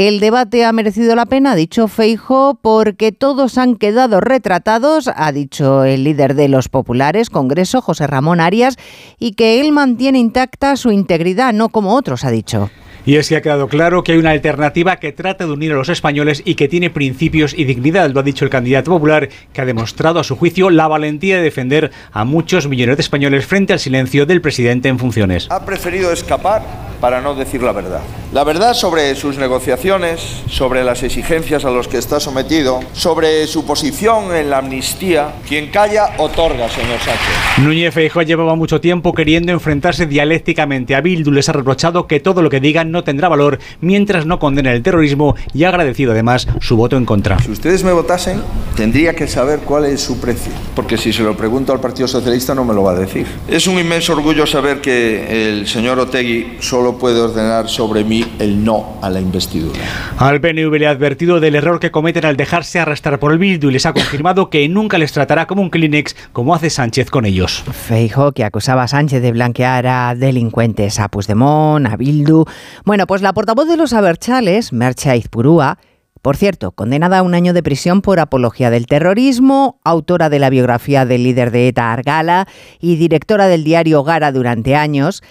el 0.08 0.20
debate 0.20 0.66
ha 0.66 0.72
merecido 0.72 1.16
la 1.16 1.26
pena, 1.26 1.52
ha 1.52 1.56
dicho 1.56 1.88
Feijo, 1.88 2.58
porque 2.62 3.12
todos 3.12 3.58
han 3.58 3.76
quedado 3.76 4.22
retratados, 4.22 5.10
ha 5.14 5.32
dicho 5.32 5.84
el 5.84 6.04
líder 6.04 6.36
de 6.36 6.48
los 6.48 6.70
populares, 6.70 7.30
Congreso, 7.30 7.82
José 7.82 8.08
Ramón 8.08 8.40
Arias, 8.40 8.78
y 9.20 9.34
que 9.34 9.60
él 9.60 9.72
mantiene 9.72 10.20
intacta 10.20 10.76
su 10.76 10.92
integridad, 10.92 11.54
no 11.54 11.70
como 11.70 11.96
otros, 11.96 12.24
ha 12.24 12.32
dicho. 12.32 12.70
Y 13.06 13.16
es 13.16 13.30
que 13.30 13.36
ha 13.36 13.42
quedado 13.42 13.68
claro 13.68 14.04
que 14.04 14.12
hay 14.12 14.18
una 14.20 14.32
alternativa 14.32 14.98
que 14.98 15.12
trata 15.12 15.46
de 15.46 15.52
unir 15.52 15.72
a 15.72 15.76
los 15.76 15.90
españoles 15.90 16.44
y 16.46 16.56
que 16.56 16.68
tiene 16.68 16.90
principios 16.90 17.54
y 17.58 17.64
dignidad, 17.64 18.12
lo 18.12 18.20
ha 18.20 18.24
dicho 18.24 18.46
el 18.46 18.52
candidato 18.52 18.92
popular, 18.92 19.30
que 19.54 19.62
ha 19.62 19.66
demostrado 19.66 20.20
a 20.20 20.24
su 20.24 20.36
juicio 20.36 20.70
la 20.70 20.88
valentía 20.88 21.38
de 21.38 21.44
defender 21.44 21.92
a 22.12 22.26
muchos 22.26 22.68
millones 22.68 22.98
de 22.98 23.02
españoles 23.02 23.46
frente 23.46 23.74
al 23.74 23.80
silencio 23.80 24.26
del 24.26 24.42
presidente 24.42 24.90
en 24.90 25.00
funciones. 25.00 25.48
Ha 25.50 25.66
preferido 25.66 26.12
escapar 26.12 26.62
para 27.02 27.20
no 27.20 27.34
decir 27.34 27.64
la 27.64 27.72
verdad. 27.72 28.02
La 28.32 28.44
verdad 28.44 28.76
sobre 28.76 29.16
sus 29.16 29.38
negociaciones, 29.38 30.44
sobre 30.48 30.84
las 30.84 31.02
exigencias 31.04 31.66
a 31.66 31.72
los 31.72 31.88
que 31.88 31.98
está 31.98 32.20
sometido, 32.20 32.80
sobre 32.94 33.48
su 33.48 33.66
posición 33.66 34.34
en 34.36 34.52
la 34.52 34.60
amnistía. 34.60 35.34
Quien 35.48 35.72
calla, 35.72 36.12
otorga, 36.20 36.70
señor 36.70 37.00
Sánchez. 37.00 37.58
Núñez 37.58 37.94
Feijóo 37.94 38.22
llevaba 38.22 38.56
mucho 38.56 38.80
tiempo 38.80 39.14
queriendo 39.14 39.52
enfrentarse 39.52 40.06
dialécticamente 40.06 40.96
a 40.96 41.02
Bildu. 41.02 41.32
Les 41.32 41.50
ha 41.50 41.54
reprochado 41.54 42.06
que 42.08 42.20
todo 42.20 42.44
lo 42.44 42.50
que 42.50 42.60
digan 42.60 42.91
no 42.92 43.04
tendrá 43.04 43.30
valor 43.30 43.60
mientras 43.80 44.26
no 44.26 44.40
condena 44.40 44.72
el 44.74 44.84
terrorismo 44.84 45.36
y 45.54 45.64
ha 45.64 45.70
agradecido 45.70 46.12
además 46.12 46.48
su 46.60 46.78
voto 46.78 46.98
en 46.98 47.06
contra. 47.06 47.40
Si 47.40 47.52
ustedes 47.52 47.84
me 47.84 47.92
votasen, 47.92 48.42
tendría 48.76 49.16
que 49.16 49.28
saber 49.28 49.60
cuál 49.60 49.86
es 49.86 50.02
su 50.02 50.20
precio, 50.20 50.52
porque 50.76 50.98
si 50.98 51.14
se 51.14 51.24
lo 51.24 51.36
pregunto 51.36 51.74
al 51.74 51.80
Partido 51.80 52.08
Socialista 52.08 52.54
no 52.54 52.66
me 52.66 52.74
lo 52.74 52.84
va 52.84 52.92
a 52.92 52.96
decir. 52.96 53.26
Es 53.48 53.68
un 53.68 53.80
inmenso 53.80 54.14
orgullo 54.14 54.46
saber 54.46 54.82
que 54.82 55.50
el 55.50 55.68
señor 55.68 56.00
Otegui 56.00 56.58
solo 56.60 56.98
puede 56.98 57.20
ordenar 57.20 57.70
sobre 57.70 58.04
mí 58.04 58.26
el 58.40 58.64
no 58.64 58.98
a 59.02 59.10
la 59.10 59.20
investidura. 59.20 59.80
Al 60.18 60.42
PNV 60.42 60.72
le 60.78 60.88
ha 60.88 60.92
advertido 60.92 61.40
del 61.40 61.56
error 61.56 61.80
que 61.80 61.92
cometen 61.92 62.26
al 62.26 62.38
dejarse 62.38 62.80
arrastrar 62.80 63.20
por 63.20 63.32
el 63.32 63.38
Bildu 63.38 63.70
y 63.70 63.74
les 63.74 63.86
ha 63.86 63.94
confirmado 63.94 64.50
que 64.50 64.68
nunca 64.68 64.98
les 64.98 65.12
tratará 65.12 65.48
como 65.48 65.62
un 65.62 65.70
Kleenex 65.70 66.16
como 66.34 66.56
hace 66.56 66.70
Sánchez 66.70 67.10
con 67.10 67.26
ellos. 67.26 67.64
Feijo, 67.72 68.32
que 68.32 68.44
acusaba 68.44 68.84
a 68.84 68.88
Sánchez 68.88 69.22
de 69.22 69.32
blanquear 69.32 69.88
a 69.88 70.16
delincuentes, 70.16 71.00
a 71.00 71.08
Puigdemont, 71.08 71.86
a 71.88 71.98
Bildu. 71.98 72.46
Bueno, 72.84 73.06
pues 73.06 73.22
la 73.22 73.34
portavoz 73.34 73.68
de 73.68 73.78
los 73.78 73.94
Aberchales, 73.94 74.74
Merche 74.74 75.10
Aizpurúa, 75.10 75.78
por 76.22 76.38
cierto, 76.38 76.72
condenada 76.72 77.20
a 77.20 77.24
un 77.24 77.34
año 77.34 77.54
de 77.54 77.64
prisión 77.64 78.02
por 78.02 78.20
apología 78.20 78.70
del 78.70 78.86
terrorismo, 78.86 79.80
autora 79.84 80.30
de 80.30 80.40
la 80.40 80.50
biografía 80.50 81.06
del 81.06 81.24
líder 81.24 81.52
de 81.52 81.68
ETA 81.68 81.92
Argala 81.92 82.48
y 82.80 82.96
directora 82.96 83.48
del 83.48 83.64
diario 83.64 84.04
Gara 84.04 84.32
durante 84.32 84.76
años, 84.76 85.24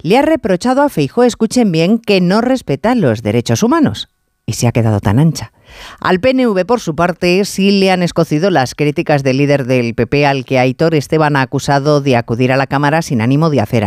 le 0.00 0.16
ha 0.16 0.22
reprochado 0.22 0.82
a 0.82 0.88
Feijóo, 0.88 1.24
escuchen 1.24 1.72
bien, 1.72 1.98
que 1.98 2.20
no 2.20 2.40
respeta 2.40 2.94
los 2.94 3.22
derechos 3.22 3.62
humanos. 3.62 4.08
Y 4.48 4.54
se 4.54 4.66
ha 4.66 4.72
quedado 4.72 5.00
tan 5.00 5.18
ancha. 5.18 5.52
Al 6.00 6.20
PNV, 6.20 6.64
por 6.64 6.80
su 6.80 6.96
parte, 6.96 7.44
sí 7.44 7.70
le 7.70 7.90
han 7.90 8.02
escocido 8.02 8.48
las 8.50 8.74
críticas 8.74 9.22
del 9.22 9.36
líder 9.36 9.66
del 9.66 9.94
PP 9.94 10.24
al 10.24 10.46
que 10.46 10.58
Aitor 10.58 10.94
Esteban 10.94 11.36
ha 11.36 11.42
acusado 11.42 12.00
de 12.00 12.16
acudir 12.16 12.50
a 12.50 12.56
la 12.56 12.66
Cámara 12.66 13.02
sin 13.02 13.20
ánimo 13.20 13.50
de 13.50 13.60
hacer 13.60 13.84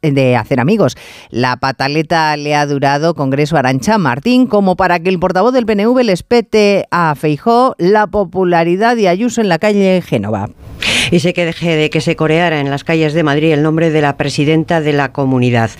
de 0.00 0.36
hacer 0.36 0.60
amigos. 0.60 0.96
La 1.28 1.58
pataleta 1.58 2.34
le 2.38 2.54
ha 2.54 2.64
durado 2.64 3.12
Congreso 3.14 3.58
Arancha 3.58 3.98
Martín 3.98 4.46
como 4.46 4.76
para 4.76 4.98
que 4.98 5.10
el 5.10 5.20
portavoz 5.20 5.52
del 5.52 5.66
PNV 5.66 6.02
les 6.04 6.22
pete 6.22 6.86
a 6.90 7.14
Feijó 7.14 7.74
la 7.76 8.06
popularidad 8.06 8.96
de 8.96 9.10
Ayuso 9.10 9.42
en 9.42 9.50
la 9.50 9.58
calle 9.58 10.00
Génova. 10.00 10.48
Y 11.10 11.20
se 11.20 11.32
que 11.32 11.44
deje 11.44 11.76
de 11.76 11.90
que 11.90 12.00
se 12.00 12.16
coreara 12.16 12.60
en 12.60 12.70
las 12.70 12.84
calles 12.84 13.12
de 13.12 13.22
Madrid 13.22 13.52
el 13.52 13.62
nombre 13.62 13.90
de 13.90 14.00
la 14.00 14.16
presidenta 14.16 14.80
de 14.80 14.92
la 14.92 15.12
comunidad. 15.12 15.70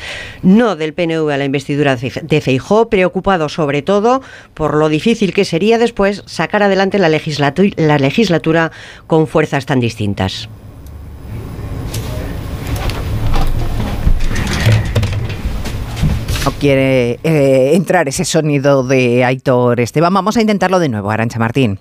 No 0.42 0.76
del 0.76 0.94
PNV 0.94 1.30
a 1.30 1.36
la 1.36 1.44
investidura 1.44 1.96
de 1.96 2.40
Feijó, 2.40 2.88
preocupado 2.88 3.48
sobre 3.48 3.82
todo 3.82 4.22
por 4.54 4.74
lo 4.74 4.88
difícil 4.88 5.32
que 5.32 5.44
sería 5.44 5.78
después 5.78 6.22
sacar 6.26 6.62
adelante 6.62 6.98
la 6.98 7.08
legislatura, 7.08 7.70
la 7.76 7.98
legislatura 7.98 8.72
con 9.06 9.26
fuerzas 9.26 9.66
tan 9.66 9.80
distintas. 9.80 10.48
Quiere 16.58 17.20
eh, 17.22 17.72
entrar 17.74 18.08
ese 18.08 18.24
sonido 18.24 18.82
de 18.82 19.22
Aitor 19.22 19.78
Esteban. 19.78 20.12
Vamos 20.12 20.36
a 20.36 20.40
intentarlo 20.40 20.80
de 20.80 20.88
nuevo, 20.88 21.10
Arancha 21.10 21.38
Martín. 21.38 21.78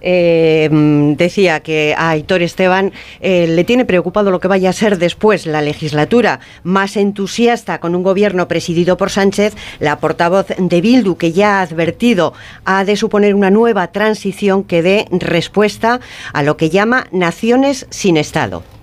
Eh, 0.00 0.68
decía 1.16 1.60
que 1.60 1.94
a 1.96 2.10
Aitor 2.10 2.42
Esteban 2.42 2.92
eh, 3.20 3.46
le 3.48 3.64
tiene 3.64 3.84
preocupado 3.84 4.30
lo 4.30 4.40
que 4.40 4.48
vaya 4.48 4.70
a 4.70 4.72
ser 4.72 4.98
después 4.98 5.46
la 5.46 5.62
legislatura 5.62 6.40
más 6.62 6.96
entusiasta 6.96 7.80
con 7.80 7.94
un 7.94 8.02
gobierno 8.02 8.48
presidido 8.48 8.96
por 8.96 9.10
Sánchez, 9.10 9.54
la 9.80 9.98
portavoz 9.98 10.46
de 10.56 10.80
Bildu 10.80 11.16
que 11.16 11.32
ya 11.32 11.58
ha 11.58 11.62
advertido 11.62 12.32
ha 12.64 12.84
de 12.84 12.96
suponer 12.96 13.34
una 13.34 13.50
nueva 13.50 13.88
transición 13.92 14.64
que 14.64 14.82
dé 14.82 15.06
respuesta 15.10 16.00
a 16.32 16.42
lo 16.42 16.56
que 16.56 16.70
llama 16.70 17.06
naciones 17.10 17.86
sin 17.90 18.16
Estado. 18.16 18.77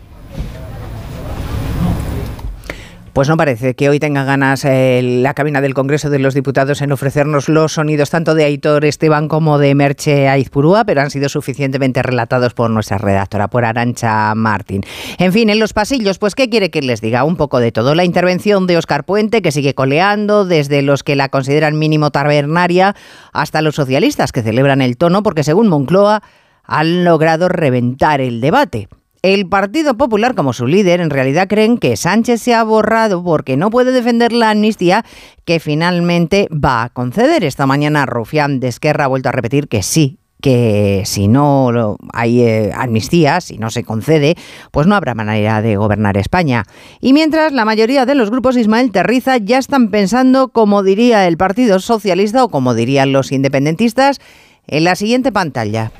Pues 3.15 3.29
no 3.29 3.37
parece 3.37 3.75
que 3.75 3.87
hoy 3.87 3.97
tenga 3.97 4.25
ganas 4.25 4.65
eh, 4.65 4.99
la 5.01 5.33
cabina 5.33 5.61
del 5.61 5.73
Congreso 5.73 6.09
de 6.09 6.19
los 6.19 6.33
Diputados 6.33 6.81
en 6.81 6.91
ofrecernos 6.91 7.47
los 7.47 7.71
sonidos 7.71 8.09
tanto 8.09 8.35
de 8.35 8.43
Aitor 8.43 8.83
Esteban 8.83 9.29
como 9.29 9.57
de 9.57 9.73
Merche 9.73 10.27
Aizpurúa, 10.27 10.83
pero 10.83 10.99
han 10.99 11.09
sido 11.09 11.29
suficientemente 11.29 12.03
relatados 12.03 12.53
por 12.53 12.69
nuestra 12.69 12.97
redactora, 12.97 13.47
por 13.47 13.63
Arancha 13.63 14.35
Martín. 14.35 14.81
En 15.17 15.31
fin, 15.31 15.49
en 15.49 15.61
los 15.61 15.71
pasillos, 15.71 16.19
pues 16.19 16.35
¿qué 16.35 16.49
quiere 16.49 16.69
que 16.71 16.81
les 16.81 16.99
diga? 16.99 17.23
Un 17.23 17.37
poco 17.37 17.61
de 17.61 17.71
todo. 17.71 17.95
La 17.95 18.03
intervención 18.03 18.67
de 18.67 18.75
Óscar 18.75 19.05
Puente, 19.05 19.41
que 19.41 19.53
sigue 19.53 19.73
coleando, 19.73 20.43
desde 20.43 20.81
los 20.81 21.03
que 21.03 21.15
la 21.15 21.29
consideran 21.29 21.79
mínimo 21.79 22.11
tabernaria 22.11 22.97
hasta 23.31 23.61
los 23.61 23.75
socialistas, 23.75 24.33
que 24.33 24.43
celebran 24.43 24.81
el 24.81 24.97
tono 24.97 25.23
porque 25.23 25.45
según 25.45 25.69
Moncloa 25.69 26.21
han 26.65 27.05
logrado 27.05 27.47
reventar 27.47 28.19
el 28.19 28.41
debate. 28.41 28.89
El 29.25 29.47
Partido 29.47 29.97
Popular, 29.97 30.35
como 30.35 30.53
su 30.53 30.67
líder, 30.67 31.01
en 31.01 31.09
realidad 31.09 31.47
creen 31.47 31.79
que 31.79 31.97
Sánchez 31.97 32.43
se 32.43 32.53
ha 32.53 32.63
borrado 32.63 33.23
porque 33.23 33.57
no 33.57 33.71
puede 33.71 33.91
defender 33.91 34.31
la 34.31 34.51
amnistía 34.51 35.03
que 35.45 35.59
finalmente 35.59 36.47
va 36.51 36.83
a 36.83 36.89
conceder. 36.89 37.43
Esta 37.43 37.65
mañana 37.65 38.05
Rufián 38.05 38.59
de 38.59 38.67
Esquerra 38.67 39.05
ha 39.05 39.07
vuelto 39.07 39.29
a 39.29 39.31
repetir 39.31 39.67
que 39.67 39.81
sí, 39.81 40.19
que 40.43 41.01
si 41.05 41.27
no 41.27 41.97
hay 42.13 42.43
eh, 42.43 42.71
amnistía, 42.75 43.41
si 43.41 43.57
no 43.57 43.71
se 43.71 43.83
concede, 43.83 44.35
pues 44.69 44.85
no 44.85 44.93
habrá 44.93 45.15
manera 45.15 45.63
de 45.63 45.75
gobernar 45.75 46.17
España. 46.17 46.63
Y 47.01 47.13
mientras 47.13 47.51
la 47.51 47.65
mayoría 47.65 48.05
de 48.05 48.13
los 48.13 48.29
grupos 48.29 48.55
Ismael 48.55 48.91
Terriza 48.91 49.37
ya 49.37 49.57
están 49.57 49.89
pensando, 49.89 50.49
como 50.49 50.83
diría 50.83 51.27
el 51.27 51.37
Partido 51.37 51.79
Socialista 51.79 52.43
o 52.43 52.49
como 52.49 52.75
dirían 52.75 53.11
los 53.11 53.31
independentistas, 53.31 54.19
en 54.67 54.83
la 54.83 54.95
siguiente 54.95 55.31
pantalla 55.31 55.91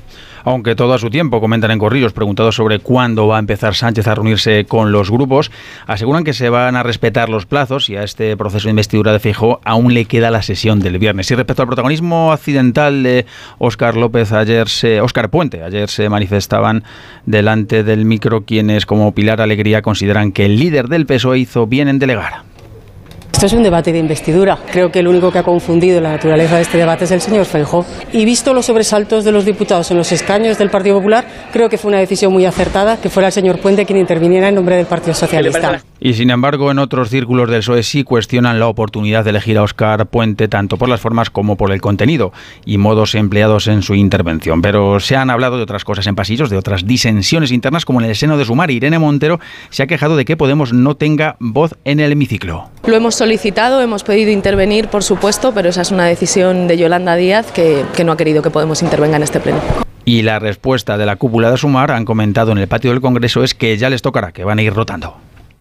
aunque 0.46 0.76
todo 0.76 0.94
a 0.94 0.98
su 0.98 1.10
tiempo, 1.10 1.40
comentan 1.40 1.72
en 1.72 1.80
Corrillos, 1.80 2.12
preguntados 2.12 2.54
sobre 2.54 2.78
cuándo 2.78 3.26
va 3.26 3.36
a 3.36 3.40
empezar 3.40 3.74
Sánchez 3.74 4.06
a 4.06 4.14
reunirse 4.14 4.64
con 4.64 4.92
los 4.92 5.10
grupos, 5.10 5.50
aseguran 5.88 6.22
que 6.22 6.32
se 6.32 6.50
van 6.50 6.76
a 6.76 6.84
respetar 6.84 7.28
los 7.28 7.46
plazos 7.46 7.90
y 7.90 7.96
a 7.96 8.04
este 8.04 8.36
proceso 8.36 8.68
de 8.68 8.70
investidura 8.70 9.12
de 9.12 9.18
Fijo 9.18 9.60
aún 9.64 9.92
le 9.92 10.04
queda 10.04 10.30
la 10.30 10.42
sesión 10.42 10.78
del 10.78 11.00
viernes. 11.00 11.28
Y 11.32 11.34
respecto 11.34 11.62
al 11.62 11.66
protagonismo 11.66 12.30
accidental 12.30 13.02
de 13.02 13.26
Óscar 13.58 13.96
López, 13.96 14.30
ayer 14.30 14.68
se, 14.68 15.00
Óscar 15.00 15.30
Puente, 15.30 15.64
ayer 15.64 15.88
se 15.88 16.08
manifestaban 16.08 16.84
delante 17.24 17.82
del 17.82 18.04
micro 18.04 18.44
quienes 18.44 18.86
como 18.86 19.12
Pilar 19.16 19.40
Alegría 19.40 19.82
consideran 19.82 20.30
que 20.30 20.44
el 20.44 20.60
líder 20.60 20.86
del 20.86 21.06
PSOE 21.06 21.40
hizo 21.40 21.66
bien 21.66 21.88
en 21.88 21.98
delegar. 21.98 22.55
Esto 23.36 23.44
es 23.44 23.52
un 23.52 23.62
debate 23.62 23.92
de 23.92 23.98
investidura. 23.98 24.58
Creo 24.72 24.90
que 24.90 25.00
el 25.00 25.08
único 25.08 25.30
que 25.30 25.38
ha 25.38 25.42
confundido 25.42 26.00
la 26.00 26.12
naturaleza 26.12 26.56
de 26.56 26.62
este 26.62 26.78
debate 26.78 27.04
es 27.04 27.10
el 27.10 27.20
señor 27.20 27.44
Feijóo. 27.44 27.84
Y 28.10 28.24
visto 28.24 28.54
los 28.54 28.64
sobresaltos 28.64 29.26
de 29.26 29.32
los 29.32 29.44
diputados 29.44 29.90
en 29.90 29.98
los 29.98 30.10
escaños 30.10 30.56
del 30.56 30.70
Partido 30.70 30.96
Popular, 30.96 31.26
creo 31.52 31.68
que 31.68 31.76
fue 31.76 31.90
una 31.90 31.98
decisión 31.98 32.32
muy 32.32 32.46
acertada 32.46 32.98
que 32.98 33.10
fuera 33.10 33.26
el 33.26 33.34
señor 33.34 33.60
Puente 33.60 33.84
quien 33.84 33.98
interviniera 33.98 34.48
en 34.48 34.54
nombre 34.54 34.76
del 34.76 34.86
Partido 34.86 35.12
Socialista. 35.12 35.82
Y 36.00 36.14
sin 36.14 36.30
embargo, 36.30 36.70
en 36.70 36.78
otros 36.78 37.10
círculos 37.10 37.50
del 37.50 37.60
PSOE 37.60 37.82
sí 37.82 38.04
cuestionan 38.04 38.58
la 38.58 38.68
oportunidad 38.68 39.24
de 39.24 39.30
elegir 39.30 39.58
a 39.58 39.64
Óscar 39.64 40.06
Puente 40.06 40.48
tanto 40.48 40.78
por 40.78 40.88
las 40.88 41.02
formas 41.02 41.28
como 41.28 41.56
por 41.56 41.72
el 41.72 41.82
contenido 41.82 42.32
y 42.64 42.78
modos 42.78 43.14
empleados 43.14 43.66
en 43.66 43.82
su 43.82 43.94
intervención. 43.94 44.62
Pero 44.62 44.98
se 44.98 45.14
han 45.14 45.28
hablado 45.28 45.58
de 45.58 45.62
otras 45.62 45.84
cosas 45.84 46.06
en 46.06 46.14
pasillos, 46.14 46.48
de 46.48 46.56
otras 46.56 46.86
disensiones 46.86 47.52
internas, 47.52 47.84
como 47.84 48.00
en 48.00 48.08
el 48.08 48.16
seno 48.16 48.38
de 48.38 48.46
Sumar. 48.46 48.70
Irene 48.70 48.98
Montero 48.98 49.40
se 49.68 49.82
ha 49.82 49.86
quejado 49.86 50.16
de 50.16 50.24
que 50.24 50.38
Podemos 50.38 50.72
no 50.72 50.96
tenga 50.96 51.36
voz 51.38 51.74
en 51.84 52.00
el 52.00 52.12
hemiciclo. 52.12 52.70
Lo 52.86 52.94
hemos 52.94 53.16
solicitado, 53.26 53.80
hemos 53.80 54.04
pedido 54.04 54.30
intervenir, 54.30 54.86
por 54.86 55.02
supuesto, 55.02 55.52
pero 55.52 55.70
esa 55.70 55.82
es 55.82 55.90
una 55.90 56.04
decisión 56.04 56.68
de 56.68 56.78
Yolanda 56.78 57.16
Díaz 57.16 57.50
que, 57.50 57.84
no 58.04 58.12
ha 58.12 58.16
querido 58.16 58.40
que 58.40 58.50
Podemos 58.50 58.84
intervenga 58.84 59.16
en 59.16 59.24
este 59.24 59.40
pleno. 59.40 59.58
Y 60.04 60.22
la 60.22 60.38
respuesta 60.38 60.96
de 60.96 61.06
la 61.06 61.16
cúpula 61.16 61.50
de 61.50 61.56
Sumar, 61.56 61.90
han 61.90 62.04
comentado 62.04 62.52
en 62.52 62.58
el 62.58 62.68
patio 62.68 62.92
del 62.92 63.00
Congreso, 63.00 63.42
es 63.42 63.54
que 63.54 63.76
ya 63.76 63.90
les 63.90 64.00
tocará, 64.00 64.30
que 64.30 64.44
van 64.44 64.60
a 64.60 64.62
ir 64.62 64.72
rotando 64.72 65.16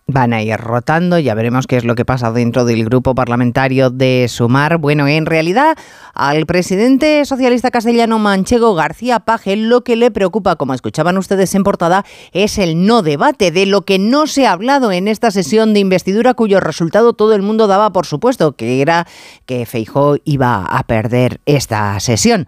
van 0.07 0.33
a 0.33 0.43
ir 0.43 0.57
rotando, 0.57 1.17
ya 1.17 1.33
veremos 1.33 1.65
qué 1.65 1.77
es 1.77 1.83
lo 1.83 1.95
que 1.95 2.05
pasa 2.05 2.31
dentro 2.31 2.63
del 2.63 2.85
grupo 2.85 3.15
parlamentario 3.15 3.89
de 3.89 4.27
Sumar. 4.29 4.77
Bueno, 4.77 5.07
en 5.07 5.25
realidad 5.25 5.75
al 6.13 6.45
presidente 6.45 7.25
socialista 7.25 7.71
castellano 7.71 8.19
manchego 8.19 8.75
García 8.75 9.21
Paje 9.21 9.55
lo 9.55 9.83
que 9.83 9.95
le 9.95 10.11
preocupa, 10.11 10.57
como 10.57 10.75
escuchaban 10.75 11.17
ustedes 11.17 11.55
en 11.55 11.63
portada, 11.63 12.05
es 12.33 12.59
el 12.59 12.85
no 12.85 13.01
debate, 13.01 13.49
de 13.49 13.65
lo 13.65 13.81
que 13.81 13.97
no 13.97 14.27
se 14.27 14.45
ha 14.45 14.51
hablado 14.51 14.91
en 14.91 15.07
esta 15.07 15.31
sesión 15.31 15.73
de 15.73 15.79
investidura 15.79 16.35
cuyo 16.35 16.59
resultado 16.59 17.13
todo 17.13 17.33
el 17.33 17.41
mundo 17.41 17.65
daba 17.65 17.91
por 17.91 18.05
supuesto, 18.05 18.55
que 18.55 18.81
era 18.81 19.07
que 19.47 19.65
Feijó 19.65 20.17
iba 20.23 20.65
a 20.65 20.83
perder 20.83 21.41
esta 21.47 21.99
sesión. 21.99 22.47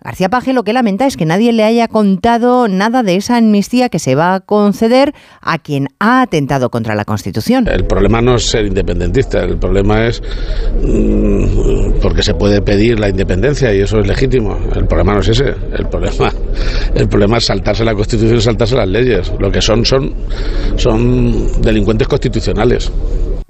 García 0.00 0.28
Paje 0.28 0.52
lo 0.52 0.62
que 0.62 0.72
lamenta 0.72 1.06
es 1.06 1.16
que 1.16 1.24
nadie 1.24 1.52
le 1.52 1.64
haya 1.64 1.88
contado 1.88 2.68
nada 2.68 3.02
de 3.02 3.16
esa 3.16 3.36
amnistía 3.36 3.88
que 3.88 3.98
se 3.98 4.14
va 4.14 4.34
a 4.34 4.40
conceder 4.40 5.12
a 5.40 5.58
quien 5.58 5.88
ha 5.98 6.22
atentado 6.22 6.70
contra 6.70 6.94
la 6.94 7.04
Constitución. 7.04 7.66
El 7.66 7.84
problema 7.84 8.20
no 8.20 8.36
es 8.36 8.48
ser 8.48 8.66
independentista, 8.66 9.42
el 9.42 9.58
problema 9.58 10.06
es 10.06 10.22
mm, 10.84 11.98
porque 12.00 12.22
se 12.22 12.34
puede 12.34 12.62
pedir 12.62 13.00
la 13.00 13.08
independencia 13.08 13.74
y 13.74 13.80
eso 13.80 13.98
es 13.98 14.06
legítimo. 14.06 14.56
El 14.72 14.86
problema 14.86 15.14
no 15.14 15.20
es 15.20 15.30
ese, 15.30 15.48
el 15.76 15.88
problema, 15.90 16.32
el 16.94 17.08
problema 17.08 17.38
es 17.38 17.46
saltarse 17.46 17.84
la 17.84 17.94
Constitución 17.94 18.40
saltarse 18.40 18.76
las 18.76 18.88
leyes. 18.88 19.32
Lo 19.40 19.50
que 19.50 19.60
son 19.60 19.84
son, 19.84 20.14
son 20.76 21.60
delincuentes 21.60 22.06
constitucionales. 22.06 22.92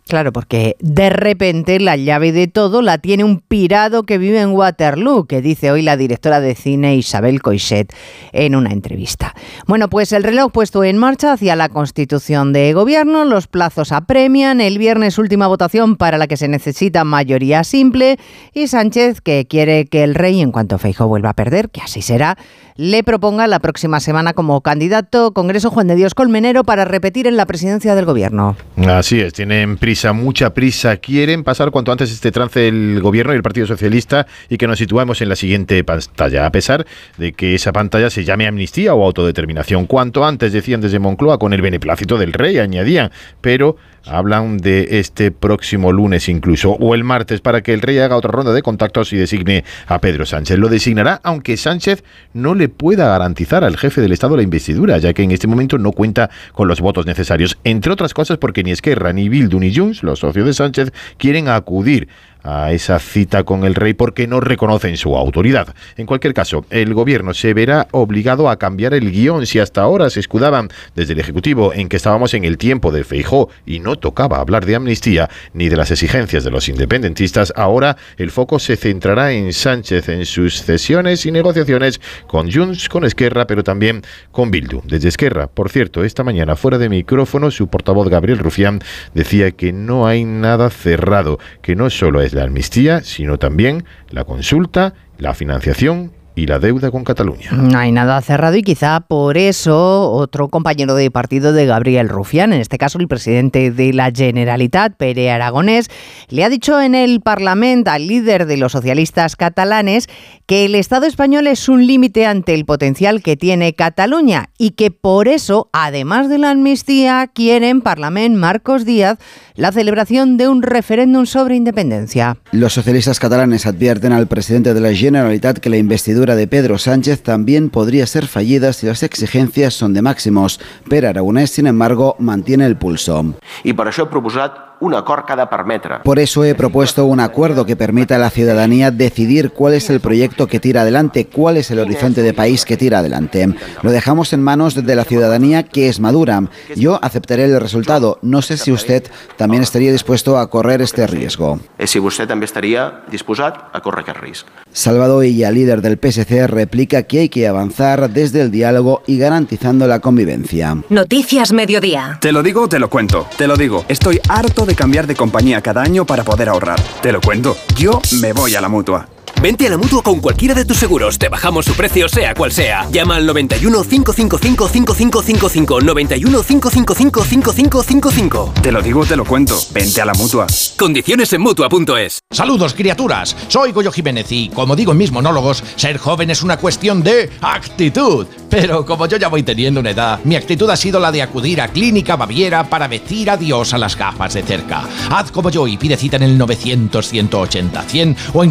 Claro, 0.08 0.32
porque 0.32 0.74
de 0.80 1.10
repente 1.10 1.78
la 1.80 1.94
llave 1.96 2.32
de 2.32 2.48
todo 2.48 2.80
la 2.80 2.96
tiene 2.96 3.24
un 3.24 3.40
pirado 3.40 4.04
que 4.04 4.16
vive 4.16 4.40
en 4.40 4.52
Waterloo, 4.52 5.26
que 5.26 5.42
dice 5.42 5.70
hoy 5.70 5.82
la 5.82 5.98
directora 5.98 6.40
de 6.40 6.54
cine 6.54 6.96
Isabel 6.96 7.42
Coixet 7.42 7.92
en 8.32 8.54
una 8.54 8.70
entrevista. 8.70 9.34
Bueno, 9.66 9.90
pues 9.90 10.12
el 10.12 10.22
reloj 10.22 10.50
puesto 10.50 10.82
en 10.82 10.96
marcha 10.96 11.34
hacia 11.34 11.56
la 11.56 11.68
constitución 11.68 12.54
de 12.54 12.72
gobierno, 12.72 13.26
los 13.26 13.48
plazos 13.48 13.92
apremian, 13.92 14.62
el 14.62 14.78
viernes 14.78 15.18
última 15.18 15.46
votación 15.46 15.96
para 15.96 16.16
la 16.16 16.26
que 16.26 16.38
se 16.38 16.48
necesita 16.48 17.04
mayoría 17.04 17.62
simple 17.62 18.18
y 18.54 18.68
Sánchez 18.68 19.20
que 19.20 19.46
quiere 19.46 19.84
que 19.84 20.04
el 20.04 20.14
rey, 20.14 20.40
en 20.40 20.52
cuanto 20.52 20.78
Feijo 20.78 21.06
vuelva 21.06 21.30
a 21.30 21.34
perder, 21.34 21.68
que 21.68 21.82
así 21.82 22.00
será, 22.00 22.38
le 22.78 23.02
proponga 23.02 23.48
la 23.48 23.58
próxima 23.58 23.98
semana 23.98 24.34
como 24.34 24.60
candidato 24.60 25.32
Congreso 25.32 25.68
Juan 25.68 25.88
de 25.88 25.96
Dios 25.96 26.14
Colmenero 26.14 26.62
para 26.62 26.84
repetir 26.84 27.26
en 27.26 27.36
la 27.36 27.44
presidencia 27.44 27.96
del 27.96 28.04
gobierno. 28.04 28.56
Así 28.86 29.20
es, 29.20 29.32
tienen 29.32 29.76
prisa 29.78 30.12
mucha 30.12 30.54
prisa. 30.54 30.96
Quieren 30.96 31.42
pasar 31.42 31.72
cuanto 31.72 31.90
antes 31.90 32.12
este 32.12 32.30
trance 32.30 32.60
del 32.60 33.00
gobierno 33.02 33.32
y 33.32 33.36
el 33.36 33.42
Partido 33.42 33.66
Socialista 33.66 34.28
y 34.48 34.58
que 34.58 34.68
nos 34.68 34.78
situemos 34.78 35.20
en 35.20 35.28
la 35.28 35.34
siguiente 35.34 35.82
pantalla, 35.82 36.46
a 36.46 36.52
pesar 36.52 36.86
de 37.16 37.32
que 37.32 37.56
esa 37.56 37.72
pantalla 37.72 38.10
se 38.10 38.24
llame 38.24 38.46
amnistía 38.46 38.94
o 38.94 39.04
autodeterminación. 39.04 39.86
Cuanto 39.86 40.24
antes, 40.24 40.52
decían 40.52 40.80
desde 40.80 41.00
Moncloa, 41.00 41.38
con 41.38 41.52
el 41.52 41.60
beneplácito 41.60 42.16
del 42.16 42.32
rey, 42.32 42.58
añadían, 42.58 43.10
pero 43.40 43.76
hablan 44.08 44.58
de 44.58 44.98
este 44.98 45.30
próximo 45.30 45.92
lunes 45.92 46.28
incluso, 46.28 46.72
o 46.72 46.94
el 46.94 47.04
martes, 47.04 47.40
para 47.40 47.62
que 47.62 47.72
el 47.72 47.80
rey 47.80 47.98
haga 47.98 48.16
otra 48.16 48.30
ronda 48.30 48.52
de 48.52 48.62
contactos 48.62 49.12
y 49.12 49.16
designe 49.16 49.64
a 49.86 50.00
Pedro 50.00 50.26
Sánchez. 50.26 50.58
Lo 50.58 50.68
designará, 50.68 51.20
aunque 51.22 51.56
Sánchez 51.56 52.04
no 52.32 52.54
le 52.54 52.68
pueda 52.68 53.08
garantizar 53.08 53.64
al 53.64 53.76
jefe 53.76 54.00
del 54.00 54.12
Estado 54.12 54.36
la 54.36 54.42
investidura, 54.42 54.98
ya 54.98 55.12
que 55.12 55.22
en 55.22 55.30
este 55.30 55.46
momento 55.46 55.78
no 55.78 55.92
cuenta 55.92 56.30
con 56.52 56.68
los 56.68 56.80
votos 56.80 57.06
necesarios, 57.06 57.58
entre 57.64 57.92
otras 57.92 58.14
cosas 58.14 58.38
porque 58.38 58.62
ni 58.62 58.70
Esquerra, 58.70 59.12
ni 59.12 59.28
Bildu, 59.28 59.60
ni 59.60 59.74
Junts, 59.74 60.02
los 60.02 60.20
socios 60.20 60.46
de 60.46 60.54
Sánchez, 60.54 60.92
quieren 61.18 61.48
acudir 61.48 62.08
a 62.42 62.72
esa 62.72 62.98
cita 62.98 63.44
con 63.44 63.64
el 63.64 63.74
rey 63.74 63.94
porque 63.94 64.26
no 64.26 64.40
reconocen 64.40 64.96
su 64.96 65.16
autoridad. 65.16 65.74
En 65.96 66.06
cualquier 66.06 66.34
caso, 66.34 66.64
el 66.70 66.94
gobierno 66.94 67.34
se 67.34 67.54
verá 67.54 67.88
obligado 67.90 68.48
a 68.48 68.58
cambiar 68.58 68.94
el 68.94 69.10
guion 69.10 69.46
si 69.46 69.58
hasta 69.58 69.82
ahora 69.82 70.10
se 70.10 70.20
escudaban 70.20 70.68
desde 70.94 71.12
el 71.12 71.20
Ejecutivo 71.20 71.72
en 71.74 71.88
que 71.88 71.96
estábamos 71.96 72.34
en 72.34 72.44
el 72.44 72.58
tiempo 72.58 72.92
de 72.92 73.04
Feijó 73.04 73.48
y 73.66 73.80
no 73.80 73.96
tocaba 73.96 74.38
hablar 74.38 74.66
de 74.66 74.76
amnistía 74.76 75.28
ni 75.52 75.68
de 75.68 75.76
las 75.76 75.90
exigencias 75.90 76.44
de 76.44 76.50
los 76.50 76.68
independentistas, 76.68 77.52
ahora 77.56 77.96
el 78.16 78.30
foco 78.30 78.58
se 78.58 78.76
centrará 78.76 79.32
en 79.32 79.52
Sánchez, 79.52 80.08
en 80.08 80.26
sus 80.26 80.62
cesiones 80.62 81.26
y 81.26 81.32
negociaciones 81.32 82.00
con 82.26 82.50
Junts, 82.50 82.88
con 82.88 83.04
Esquerra, 83.04 83.46
pero 83.46 83.64
también 83.64 84.02
con 84.30 84.50
Bildu. 84.50 84.82
Desde 84.84 85.08
Esquerra, 85.08 85.46
por 85.46 85.70
cierto, 85.70 86.04
esta 86.04 86.24
mañana 86.24 86.56
fuera 86.56 86.78
de 86.78 86.88
micrófono, 86.88 87.50
su 87.50 87.68
portavoz 87.68 88.08
Gabriel 88.08 88.38
Rufián 88.38 88.80
decía 89.14 89.50
que 89.52 89.72
no 89.72 90.06
hay 90.06 90.24
nada 90.24 90.70
cerrado, 90.70 91.38
que 91.62 91.76
no 91.76 91.90
solo 91.90 92.20
la 92.34 92.44
amnistía, 92.44 93.00
sino 93.02 93.38
también 93.38 93.84
la 94.10 94.24
consulta, 94.24 94.94
la 95.18 95.34
financiación 95.34 96.12
y 96.38 96.46
la 96.46 96.58
deuda 96.58 96.90
con 96.90 97.04
Cataluña. 97.04 97.50
No 97.52 97.78
hay 97.78 97.90
nada 97.90 98.20
cerrado 98.20 98.56
y 98.56 98.62
quizá 98.62 99.00
por 99.00 99.36
eso 99.36 100.12
otro 100.12 100.48
compañero 100.48 100.94
de 100.94 101.10
partido 101.10 101.52
de 101.52 101.66
Gabriel 101.66 102.08
Rufián, 102.08 102.52
en 102.52 102.60
este 102.60 102.78
caso 102.78 102.98
el 102.98 103.08
presidente 103.08 103.70
de 103.72 103.92
la 103.92 104.12
Generalitat, 104.14 104.96
Pere 104.96 105.30
Aragonés, 105.30 105.90
le 106.28 106.44
ha 106.44 106.48
dicho 106.48 106.80
en 106.80 106.94
el 106.94 107.20
Parlamento 107.20 107.90
al 107.90 108.06
líder 108.06 108.46
de 108.46 108.56
los 108.56 108.72
socialistas 108.72 109.34
catalanes 109.34 110.08
que 110.46 110.64
el 110.64 110.74
Estado 110.76 111.06
español 111.06 111.46
es 111.48 111.68
un 111.68 111.86
límite 111.86 112.26
ante 112.26 112.54
el 112.54 112.64
potencial 112.64 113.20
que 113.22 113.36
tiene 113.36 113.74
Cataluña 113.74 114.50
y 114.58 114.70
que 114.70 114.90
por 114.90 115.26
eso, 115.28 115.68
además 115.72 116.28
de 116.28 116.38
la 116.38 116.50
amnistía, 116.50 117.28
quieren 117.34 117.80
Parlamento 117.80 118.38
Marcos 118.38 118.84
Díaz 118.84 119.18
la 119.54 119.72
celebración 119.72 120.36
de 120.36 120.48
un 120.48 120.62
referéndum 120.62 121.26
sobre 121.26 121.56
independencia. 121.56 122.38
Los 122.52 122.74
socialistas 122.74 123.18
catalanes 123.18 123.66
advierten 123.66 124.12
al 124.12 124.28
presidente 124.28 124.72
de 124.72 124.80
la 124.80 124.94
Generalitat 124.94 125.58
que 125.58 125.68
la 125.68 125.76
investidura 125.76 126.27
de 126.36 126.46
Pedro 126.46 126.78
Sánchez 126.78 127.22
también 127.22 127.70
podría 127.70 128.06
ser 128.06 128.26
fallida 128.26 128.72
si 128.72 128.86
las 128.86 129.02
exigencias 129.02 129.74
son 129.74 129.94
de 129.94 130.02
máximos. 130.02 130.60
Pero 130.88 131.08
Aragonés, 131.08 131.50
sin 131.50 131.66
embargo, 131.66 132.16
mantiene 132.18 132.66
el 132.66 132.76
pulso. 132.76 133.34
Y 133.64 133.72
por 133.72 133.88
eso 133.88 134.02
he 134.02 134.06
propuesto 134.06 134.68
un 134.80 134.94
acord 134.94 135.24
que 135.24 135.32
ha 135.32 135.36
de 135.36 135.46
permetre. 135.46 135.98
Por 136.04 136.18
eso 136.18 136.44
he 136.44 136.54
propuesto 136.54 137.04
un 137.06 137.20
acuerdo 137.20 137.66
que 137.66 137.76
permita 137.76 138.16
a 138.16 138.18
la 138.18 138.30
ciudadanía 138.30 138.90
decidir 138.90 139.50
cuál 139.50 139.74
es 139.74 139.90
el 139.90 140.00
proyecto 140.00 140.46
que 140.46 140.60
tira 140.60 140.82
adelante, 140.82 141.26
cuál 141.26 141.56
es 141.56 141.70
el 141.70 141.80
horizonte 141.80 142.22
de 142.22 142.34
país 142.34 142.64
que 142.64 142.76
tira 142.76 143.00
adelante. 143.00 143.48
Lo 143.82 143.90
dejamos 143.90 144.32
en 144.32 144.42
manos 144.42 144.74
de 144.74 144.96
la 144.96 145.04
ciudadanía 145.04 145.64
que 145.64 145.88
es 145.88 146.00
madura. 146.00 146.42
Yo 146.76 146.98
aceptaré 147.02 147.44
el 147.44 147.60
resultado. 147.60 148.18
No 148.22 148.42
sé 148.42 148.56
si 148.56 148.72
usted 148.72 149.04
también 149.36 149.62
estaría 149.62 149.92
dispuesto 149.92 150.38
a 150.38 150.48
correr 150.48 150.82
este 150.82 151.06
riesgo. 151.06 151.58
Y 151.78 151.86
si 151.86 151.98
usted 151.98 152.28
también 152.28 152.44
estaría 152.44 153.02
dispuesto 153.10 153.44
a 153.44 153.80
correr 153.80 154.00
aquest 154.00 154.20
risc. 154.20 154.46
Salvador 154.72 155.24
Illa, 155.24 155.50
líder 155.50 155.82
del 155.82 155.98
PSC, 155.98 156.46
replica 156.46 157.02
que 157.02 157.20
hay 157.20 157.28
que 157.28 157.48
avanzar 157.48 158.10
desde 158.10 158.40
el 158.40 158.50
diálogo 158.50 159.02
y 159.06 159.18
garantizando 159.18 159.86
la 159.86 160.00
convivencia. 160.00 160.76
Noticias 160.88 161.52
Mediodía. 161.52 162.18
Te 162.20 162.32
lo 162.32 162.42
digo, 162.42 162.68
te 162.68 162.78
lo 162.78 162.88
cuento. 162.88 163.26
Te 163.36 163.46
lo 163.46 163.56
digo. 163.56 163.84
Estoy 163.88 164.20
harto 164.28 164.66
de 164.66 164.74
cambiar 164.74 165.06
de 165.06 165.16
compañía 165.16 165.60
cada 165.60 165.82
año 165.82 166.04
para 166.04 166.24
poder 166.24 166.48
ahorrar. 166.48 166.80
Te 167.02 167.12
lo 167.12 167.20
cuento. 167.20 167.56
Yo 167.76 168.00
me 168.20 168.32
voy 168.32 168.54
a 168.54 168.60
la 168.60 168.68
mutua. 168.68 169.08
Vente 169.40 169.68
a 169.68 169.70
la 169.70 169.76
mutua 169.76 170.02
con 170.02 170.18
cualquiera 170.18 170.52
de 170.52 170.64
tus 170.64 170.78
seguros. 170.78 171.16
Te 171.16 171.28
bajamos 171.28 171.64
su 171.64 171.72
precio, 171.74 172.08
sea 172.08 172.34
cual 172.34 172.50
sea. 172.50 172.88
Llama 172.90 173.16
al 173.16 173.26
91 173.26 173.84
555 173.84 174.68
5555. 174.68 175.80
91 175.80 176.42
555 176.42 177.24
5555. 177.24 178.54
Te 178.60 178.72
lo 178.72 178.82
digo, 178.82 179.06
te 179.06 179.14
lo 179.14 179.24
cuento. 179.24 179.56
Vente 179.72 180.00
a 180.00 180.04
la 180.04 180.14
mutua. 180.14 180.48
Condiciones 180.76 181.32
en 181.32 181.42
mutua.es. 181.42 182.18
Saludos, 182.32 182.74
criaturas. 182.74 183.36
Soy 183.46 183.70
Goyo 183.70 183.92
Jiménez 183.92 184.26
y, 184.32 184.48
como 184.48 184.74
digo 184.74 184.90
en 184.90 184.98
mis 184.98 185.12
monólogos, 185.12 185.62
ser 185.76 185.98
joven 185.98 186.30
es 186.30 186.42
una 186.42 186.56
cuestión 186.56 187.04
de 187.04 187.30
actitud. 187.40 188.26
Pero 188.50 188.84
como 188.84 189.06
yo 189.06 189.18
ya 189.18 189.28
voy 189.28 189.44
teniendo 189.44 189.78
una 189.78 189.90
edad, 189.90 190.18
mi 190.24 190.34
actitud 190.34 190.68
ha 190.70 190.76
sido 190.76 190.98
la 190.98 191.12
de 191.12 191.22
acudir 191.22 191.60
a 191.60 191.68
Clínica 191.68 192.16
Baviera 192.16 192.64
para 192.68 192.88
decir 192.88 193.30
adiós 193.30 193.72
a 193.72 193.78
las 193.78 193.96
gafas 193.96 194.34
de 194.34 194.42
cerca. 194.42 194.82
Haz 195.10 195.30
como 195.30 195.50
yo 195.50 195.66
y 195.68 195.76
pide 195.76 195.96
cita 195.96 196.16
en 196.16 196.24
el 196.24 196.38
900 196.38 197.06
180 197.06 197.82
100 197.82 198.16
o 198.34 198.42
en 198.42 198.50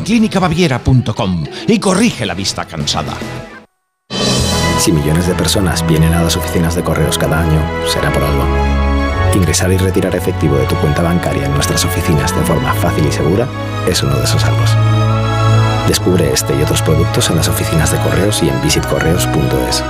y 1.67 1.79
corrige 1.79 2.25
la 2.25 2.33
vista 2.33 2.65
cansada. 2.65 3.13
Si 4.79 4.91
millones 4.91 5.27
de 5.27 5.33
personas 5.33 5.85
vienen 5.87 6.13
a 6.13 6.21
las 6.21 6.37
oficinas 6.37 6.75
de 6.75 6.83
correos 6.83 7.17
cada 7.17 7.41
año, 7.41 7.59
será 7.87 8.11
por 8.11 8.23
algo. 8.23 8.45
Ingresar 9.33 9.71
y 9.71 9.77
retirar 9.77 10.15
efectivo 10.15 10.55
de 10.57 10.65
tu 10.65 10.75
cuenta 10.75 11.01
bancaria 11.01 11.45
en 11.45 11.53
nuestras 11.53 11.83
oficinas 11.83 12.35
de 12.35 12.43
forma 12.43 12.73
fácil 12.73 13.05
y 13.05 13.11
segura 13.11 13.47
es 13.87 14.01
uno 14.03 14.15
de 14.15 14.23
esos 14.23 14.43
algos. 14.45 14.75
Descubre 15.87 16.31
este 16.31 16.55
y 16.55 16.61
otros 16.61 16.81
productos 16.81 17.29
en 17.29 17.37
las 17.37 17.47
oficinas 17.47 17.91
de 17.91 17.97
correos 17.99 18.41
y 18.43 18.49
en 18.49 18.61
visitcorreos.es. 18.61 19.83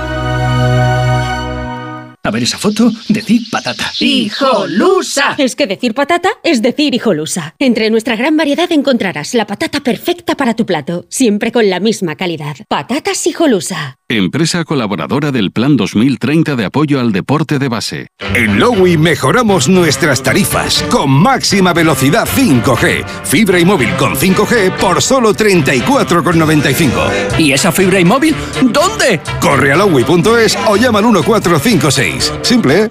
A 2.28 2.30
ver 2.30 2.42
esa 2.42 2.58
foto, 2.58 2.92
decir 3.08 3.40
patata. 3.50 3.90
¡Hijolusa! 4.00 5.34
Es 5.38 5.56
que 5.56 5.66
decir 5.66 5.94
patata 5.94 6.28
es 6.44 6.60
decir 6.60 6.94
hijolusa. 6.94 7.54
Entre 7.58 7.88
nuestra 7.88 8.16
gran 8.16 8.36
variedad 8.36 8.70
encontrarás 8.70 9.32
la 9.32 9.46
patata 9.46 9.80
perfecta 9.80 10.36
para 10.36 10.54
tu 10.54 10.66
plato, 10.66 11.06
siempre 11.08 11.52
con 11.52 11.70
la 11.70 11.80
misma 11.80 12.16
calidad. 12.16 12.56
Patatas 12.68 13.26
hijolusa. 13.26 13.97
Empresa 14.10 14.64
colaboradora 14.64 15.32
del 15.32 15.52
Plan 15.52 15.76
2030 15.76 16.56
de 16.56 16.64
apoyo 16.64 16.98
al 16.98 17.12
deporte 17.12 17.58
de 17.58 17.68
base. 17.68 18.06
En 18.34 18.58
Lowy 18.58 18.96
mejoramos 18.96 19.68
nuestras 19.68 20.22
tarifas 20.22 20.82
con 20.84 21.10
máxima 21.10 21.74
velocidad 21.74 22.26
5G. 22.26 23.04
Fibra 23.24 23.60
y 23.60 23.66
móvil 23.66 23.90
con 23.98 24.14
5G 24.14 24.78
por 24.78 25.02
solo 25.02 25.34
34,95. 25.34 27.38
¿Y 27.38 27.52
esa 27.52 27.70
fibra 27.70 28.00
y 28.00 28.06
móvil 28.06 28.34
dónde? 28.62 29.20
Corre 29.42 29.72
a 29.72 29.76
lowy.es 29.76 30.56
o 30.66 30.76
llama 30.76 31.00
al 31.00 31.04
1456. 31.04 32.32
Simple, 32.40 32.84
¿eh? 32.84 32.90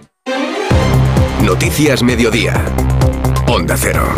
Noticias 1.43 2.03
Mediodía. 2.03 2.63
Onda 3.47 3.75
Cero. 3.75 4.13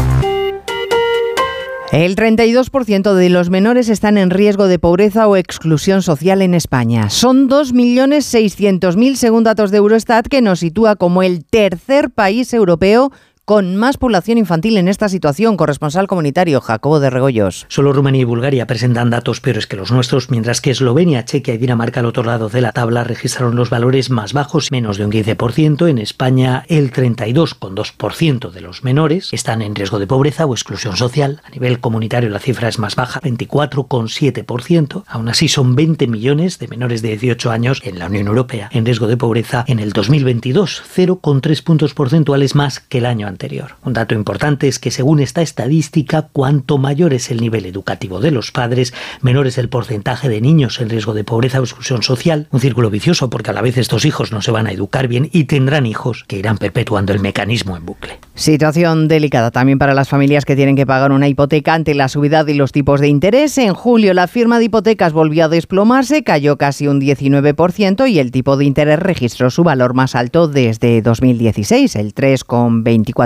El 1.91 2.15
32% 2.15 3.15
de 3.15 3.29
los 3.29 3.49
menores 3.49 3.89
están 3.89 4.19
en 4.19 4.29
riesgo 4.29 4.67
de 4.67 4.77
pobreza 4.77 5.27
o 5.27 5.35
exclusión 5.35 6.03
social 6.03 6.43
en 6.43 6.53
España. 6.53 7.09
Son 7.09 7.49
2.600.000 7.49 9.15
según 9.15 9.43
datos 9.43 9.71
de 9.71 9.77
Eurostat, 9.77 10.27
que 10.27 10.43
nos 10.43 10.59
sitúa 10.59 10.95
como 10.97 11.23
el 11.23 11.43
tercer 11.43 12.11
país 12.11 12.53
europeo 12.53 13.11
con 13.49 13.75
más 13.75 13.97
población 13.97 14.37
infantil 14.37 14.77
en 14.77 14.87
esta 14.87 15.09
situación. 15.09 15.57
Corresponsal 15.57 16.05
comunitario 16.05 16.61
Jacobo 16.61 16.99
de 16.99 17.09
Regoyos. 17.09 17.65
Solo 17.67 17.93
Rumanía 17.93 18.21
y 18.21 18.25
Bulgaria 18.25 18.67
presentan 18.67 19.09
datos 19.09 19.41
peores 19.41 19.65
que 19.65 19.75
los 19.75 19.91
nuestros, 19.91 20.29
mientras 20.29 20.61
que 20.61 20.69
Eslovenia, 20.69 21.25
Chequia 21.25 21.55
y 21.55 21.57
Dinamarca 21.57 22.01
al 22.01 22.05
otro 22.05 22.21
lado 22.21 22.49
de 22.49 22.61
la 22.61 22.73
tabla 22.73 23.03
registraron 23.03 23.55
los 23.55 23.71
valores 23.71 24.11
más 24.11 24.33
bajos, 24.33 24.71
menos 24.71 24.99
de 24.99 25.05
un 25.05 25.11
15%. 25.11 25.89
En 25.89 25.97
España, 25.97 26.63
el 26.67 26.93
32,2% 26.93 28.51
de 28.51 28.61
los 28.61 28.83
menores 28.83 29.29
están 29.33 29.63
en 29.63 29.73
riesgo 29.73 29.97
de 29.97 30.05
pobreza 30.05 30.45
o 30.45 30.53
exclusión 30.53 30.95
social. 30.95 31.41
A 31.43 31.49
nivel 31.49 31.79
comunitario 31.79 32.29
la 32.29 32.37
cifra 32.37 32.67
es 32.69 32.77
más 32.77 32.95
baja, 32.95 33.19
24,7%. 33.21 35.05
Aún 35.07 35.27
así 35.27 35.47
son 35.47 35.75
20 35.75 36.05
millones 36.05 36.59
de 36.59 36.67
menores 36.67 37.01
de 37.01 37.17
18 37.17 37.49
años 37.49 37.81
en 37.83 37.97
la 37.97 38.05
Unión 38.05 38.27
Europea 38.27 38.69
en 38.71 38.85
riesgo 38.85 39.07
de 39.07 39.17
pobreza 39.17 39.65
en 39.65 39.79
el 39.79 39.91
2022, 39.91 40.83
0,3 40.95 41.63
puntos 41.63 41.95
porcentuales 41.95 42.53
más 42.53 42.79
que 42.79 42.99
el 42.99 43.07
año 43.07 43.25
anterior. 43.25 43.38
Un 43.83 43.93
dato 43.93 44.15
importante 44.15 44.67
es 44.67 44.79
que 44.79 44.91
según 44.91 45.19
esta 45.19 45.41
estadística, 45.41 46.29
cuanto 46.31 46.77
mayor 46.77 47.13
es 47.13 47.31
el 47.31 47.41
nivel 47.41 47.65
educativo 47.65 48.19
de 48.19 48.31
los 48.31 48.51
padres, 48.51 48.93
menor 49.21 49.47
es 49.47 49.57
el 49.57 49.69
porcentaje 49.69 50.29
de 50.29 50.41
niños 50.41 50.81
en 50.81 50.89
riesgo 50.89 51.13
de 51.13 51.23
pobreza 51.23 51.59
o 51.59 51.63
exclusión 51.63 52.03
social. 52.03 52.47
Un 52.51 52.59
círculo 52.59 52.89
vicioso 52.89 53.29
porque 53.29 53.51
a 53.51 53.53
la 53.53 53.61
vez 53.61 53.77
estos 53.77 54.05
hijos 54.05 54.31
no 54.31 54.41
se 54.41 54.51
van 54.51 54.67
a 54.67 54.71
educar 54.71 55.07
bien 55.07 55.29
y 55.31 55.45
tendrán 55.45 55.85
hijos 55.85 56.25
que 56.27 56.37
irán 56.37 56.57
perpetuando 56.57 57.13
el 57.13 57.19
mecanismo 57.19 57.77
en 57.77 57.85
bucle. 57.85 58.19
Situación 58.35 59.07
delicada 59.07 59.51
también 59.51 59.79
para 59.79 59.93
las 59.93 60.09
familias 60.09 60.45
que 60.45 60.55
tienen 60.55 60.75
que 60.75 60.85
pagar 60.85 61.11
una 61.11 61.27
hipoteca 61.27 61.73
ante 61.73 61.93
la 61.93 62.07
subida 62.07 62.43
de 62.43 62.55
los 62.55 62.71
tipos 62.71 63.01
de 63.01 63.07
interés. 63.07 63.57
En 63.57 63.73
julio 63.73 64.13
la 64.13 64.27
firma 64.27 64.59
de 64.59 64.65
hipotecas 64.65 65.13
volvió 65.13 65.45
a 65.45 65.49
desplomarse, 65.49 66.23
cayó 66.23 66.57
casi 66.57 66.87
un 66.87 67.01
19% 67.01 68.09
y 68.09 68.19
el 68.19 68.31
tipo 68.31 68.57
de 68.57 68.65
interés 68.65 68.99
registró 68.99 69.49
su 69.49 69.63
valor 69.63 69.93
más 69.93 70.15
alto 70.15 70.47
desde 70.47 71.01
2016, 71.01 71.95
el 71.95 72.13
3,24%. 72.13 73.18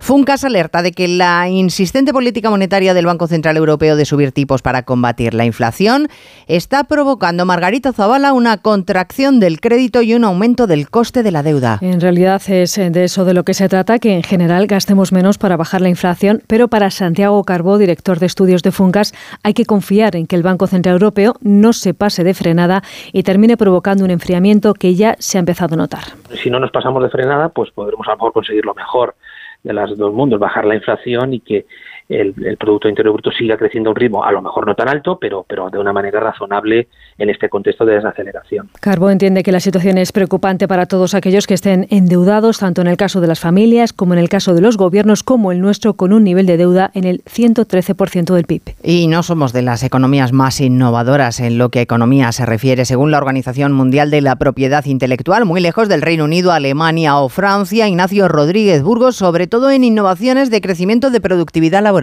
Funcas 0.00 0.44
alerta 0.44 0.82
de 0.82 0.92
que 0.92 1.08
la 1.08 1.48
insistente 1.48 2.12
política 2.12 2.50
monetaria 2.50 2.94
del 2.94 3.06
Banco 3.06 3.26
Central 3.26 3.56
Europeo 3.56 3.96
de 3.96 4.04
subir 4.04 4.32
tipos 4.32 4.62
para 4.62 4.82
combatir 4.82 5.34
la 5.34 5.44
inflación 5.44 6.08
está 6.46 6.84
provocando, 6.84 7.44
Margarita 7.44 7.92
Zavala, 7.92 8.32
una 8.32 8.58
contracción 8.58 9.40
del 9.40 9.60
crédito 9.60 10.02
y 10.02 10.14
un 10.14 10.24
aumento 10.24 10.66
del 10.66 10.88
coste 10.88 11.22
de 11.22 11.32
la 11.32 11.42
deuda. 11.42 11.78
En 11.80 12.00
realidad 12.00 12.40
es 12.48 12.76
de 12.76 13.04
eso 13.04 13.24
de 13.24 13.34
lo 13.34 13.44
que 13.44 13.54
se 13.54 13.68
trata, 13.68 13.98
que 13.98 14.14
en 14.14 14.22
general 14.22 14.66
gastemos 14.66 15.12
menos 15.12 15.38
para 15.38 15.56
bajar 15.56 15.80
la 15.80 15.88
inflación, 15.88 16.42
pero 16.46 16.68
para 16.68 16.90
Santiago 16.90 17.42
Carbó, 17.44 17.78
director 17.78 18.18
de 18.18 18.26
estudios 18.26 18.62
de 18.62 18.72
Funcas, 18.72 19.12
hay 19.42 19.54
que 19.54 19.64
confiar 19.64 20.16
en 20.16 20.26
que 20.26 20.36
el 20.36 20.42
Banco 20.42 20.66
Central 20.66 20.94
Europeo 20.94 21.34
no 21.40 21.72
se 21.72 21.94
pase 21.94 22.24
de 22.24 22.34
frenada 22.34 22.82
y 23.12 23.22
termine 23.22 23.56
provocando 23.56 24.04
un 24.04 24.10
enfriamiento 24.10 24.74
que 24.74 24.94
ya 24.94 25.16
se 25.18 25.38
ha 25.38 25.40
empezado 25.40 25.74
a 25.74 25.78
notar. 25.78 26.04
Si 26.42 26.50
no 26.50 26.60
nos 26.60 26.70
pasamos 26.70 27.02
de 27.02 27.10
frenada, 27.10 27.48
pues 27.48 27.70
podremos 27.70 28.06
a 28.06 28.10
lo 28.12 28.16
mejor 28.16 28.32
conseguirlo 28.32 28.74
mejor 28.78 29.16
de 29.62 29.72
los 29.72 29.98
dos 29.98 30.14
mundos, 30.14 30.38
bajar 30.38 30.64
la 30.64 30.76
inflación 30.76 31.34
y 31.34 31.40
que 31.40 31.66
el, 32.08 32.56
Producto 32.58 32.88
Interior 32.88 33.12
Bruto 33.12 33.30
siga 33.30 33.56
creciendo 33.56 33.90
a 33.90 33.92
un 33.92 33.96
ritmo, 33.96 34.24
a 34.24 34.32
lo 34.32 34.40
mejor 34.40 34.66
no 34.66 34.74
tan 34.74 34.88
alto, 34.88 35.18
pero, 35.20 35.44
pero 35.46 35.68
de 35.70 35.78
una 35.78 35.92
manera 35.92 36.20
razonable 36.20 36.88
en 37.18 37.30
este 37.30 37.48
contexto 37.48 37.84
de 37.84 37.94
desaceleración. 37.94 38.70
Carbo 38.80 39.10
entiende 39.10 39.42
que 39.42 39.52
la 39.52 39.60
situación 39.60 39.98
es 39.98 40.12
preocupante 40.12 40.66
para 40.66 40.86
todos 40.86 41.14
aquellos 41.14 41.46
que 41.46 41.54
estén 41.54 41.86
endeudados, 41.90 42.58
tanto 42.58 42.80
en 42.80 42.86
el 42.86 42.96
caso 42.96 43.20
de 43.20 43.26
las 43.26 43.40
familias 43.40 43.92
como 43.92 44.14
en 44.14 44.20
el 44.20 44.28
caso 44.28 44.54
de 44.54 44.60
los 44.60 44.76
gobiernos, 44.76 45.22
como 45.22 45.52
el 45.52 45.60
nuestro, 45.60 45.94
con 45.94 46.12
un 46.12 46.24
nivel 46.24 46.46
de 46.46 46.56
deuda 46.56 46.90
en 46.94 47.04
el 47.04 47.22
113% 47.24 48.34
del 48.34 48.44
PIB. 48.44 48.62
Y 48.82 49.06
no 49.08 49.22
somos 49.22 49.52
de 49.52 49.62
las 49.62 49.82
economías 49.82 50.32
más 50.32 50.60
innovadoras 50.60 51.40
en 51.40 51.58
lo 51.58 51.68
que 51.68 51.80
a 51.80 51.82
economía 51.82 52.32
se 52.32 52.46
refiere, 52.46 52.84
según 52.84 53.10
la 53.10 53.18
Organización 53.18 53.72
Mundial 53.72 54.10
de 54.10 54.22
la 54.22 54.36
Propiedad 54.36 54.84
Intelectual, 54.86 55.44
muy 55.44 55.60
lejos 55.60 55.88
del 55.88 56.02
Reino 56.02 56.24
Unido, 56.24 56.52
Alemania 56.52 57.18
o 57.18 57.28
Francia. 57.28 57.88
Ignacio 57.88 58.28
Rodríguez 58.28 58.82
Burgos, 58.82 59.16
sobre 59.16 59.46
todo 59.46 59.70
en 59.70 59.84
innovaciones 59.84 60.50
de 60.50 60.60
crecimiento 60.60 61.10
de 61.10 61.20
productividad 61.20 61.82
laboral. 61.82 61.97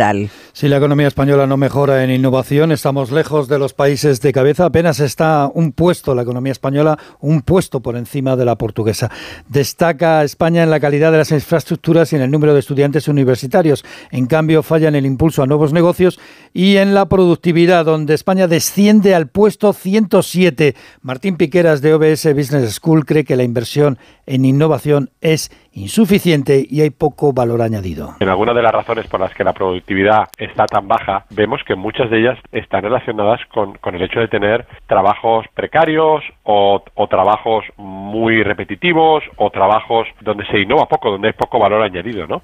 Si 0.51 0.67
la 0.67 0.77
economía 0.77 1.07
española 1.07 1.47
no 1.47 1.55
mejora 1.55 2.03
en 2.03 2.09
innovación, 2.09 2.73
estamos 2.73 3.11
lejos 3.11 3.47
de 3.47 3.59
los 3.59 3.73
países 3.73 4.19
de 4.19 4.33
cabeza. 4.33 4.65
Apenas 4.65 4.99
está 4.99 5.49
un 5.53 5.71
puesto 5.71 6.13
la 6.13 6.23
economía 6.23 6.51
española, 6.51 6.99
un 7.21 7.41
puesto 7.41 7.79
por 7.79 7.95
encima 7.95 8.35
de 8.35 8.43
la 8.43 8.57
portuguesa. 8.57 9.09
Destaca 9.47 10.23
España 10.23 10.63
en 10.63 10.69
la 10.69 10.81
calidad 10.81 11.13
de 11.13 11.19
las 11.19 11.31
infraestructuras 11.31 12.11
y 12.11 12.17
en 12.17 12.23
el 12.23 12.31
número 12.31 12.53
de 12.53 12.59
estudiantes 12.59 13.07
universitarios. 13.07 13.85
En 14.11 14.25
cambio, 14.25 14.63
falla 14.63 14.89
en 14.89 14.95
el 14.95 15.05
impulso 15.05 15.43
a 15.43 15.47
nuevos 15.47 15.71
negocios 15.71 16.19
y 16.53 16.75
en 16.75 16.93
la 16.93 17.07
productividad, 17.07 17.85
donde 17.85 18.15
España 18.15 18.47
desciende 18.47 19.15
al 19.15 19.27
puesto 19.27 19.71
107. 19.71 20.75
Martín 21.01 21.37
Piqueras 21.37 21.81
de 21.81 21.93
OBS 21.93 22.33
Business 22.33 22.73
School 22.75 23.05
cree 23.05 23.23
que 23.23 23.37
la 23.37 23.43
inversión 23.43 23.97
en 24.25 24.43
innovación 24.43 25.11
es 25.21 25.51
insuficiente 25.75 26.65
y 26.67 26.81
hay 26.81 26.89
poco 26.89 27.33
valor 27.33 27.61
añadido. 27.61 28.15
En 28.19 28.29
algunas 28.29 28.55
de 28.55 28.61
las 28.61 28.71
razones 28.71 29.07
por 29.07 29.19
las 29.19 29.33
que 29.33 29.43
la 29.43 29.53
productividad 29.53 30.29
está 30.37 30.65
tan 30.65 30.87
baja, 30.87 31.25
vemos 31.31 31.61
que 31.67 31.75
muchas 31.75 32.09
de 32.09 32.21
ellas 32.21 32.39
están 32.51 32.83
relacionadas 32.83 33.41
con, 33.53 33.77
el 33.93 34.01
hecho 34.01 34.19
de 34.19 34.27
tener 34.27 34.65
trabajos 34.87 35.45
precarios 35.53 36.23
o, 36.43 36.81
o, 36.93 37.07
trabajos 37.07 37.65
muy 37.77 38.41
repetitivos 38.43 39.23
o 39.37 39.49
trabajos 39.49 40.07
donde 40.21 40.45
se 40.47 40.59
innova 40.59 40.87
poco, 40.87 41.11
donde 41.11 41.27
hay 41.27 41.33
poco 41.33 41.59
valor 41.59 41.81
añadido, 41.81 42.25
¿no? 42.25 42.41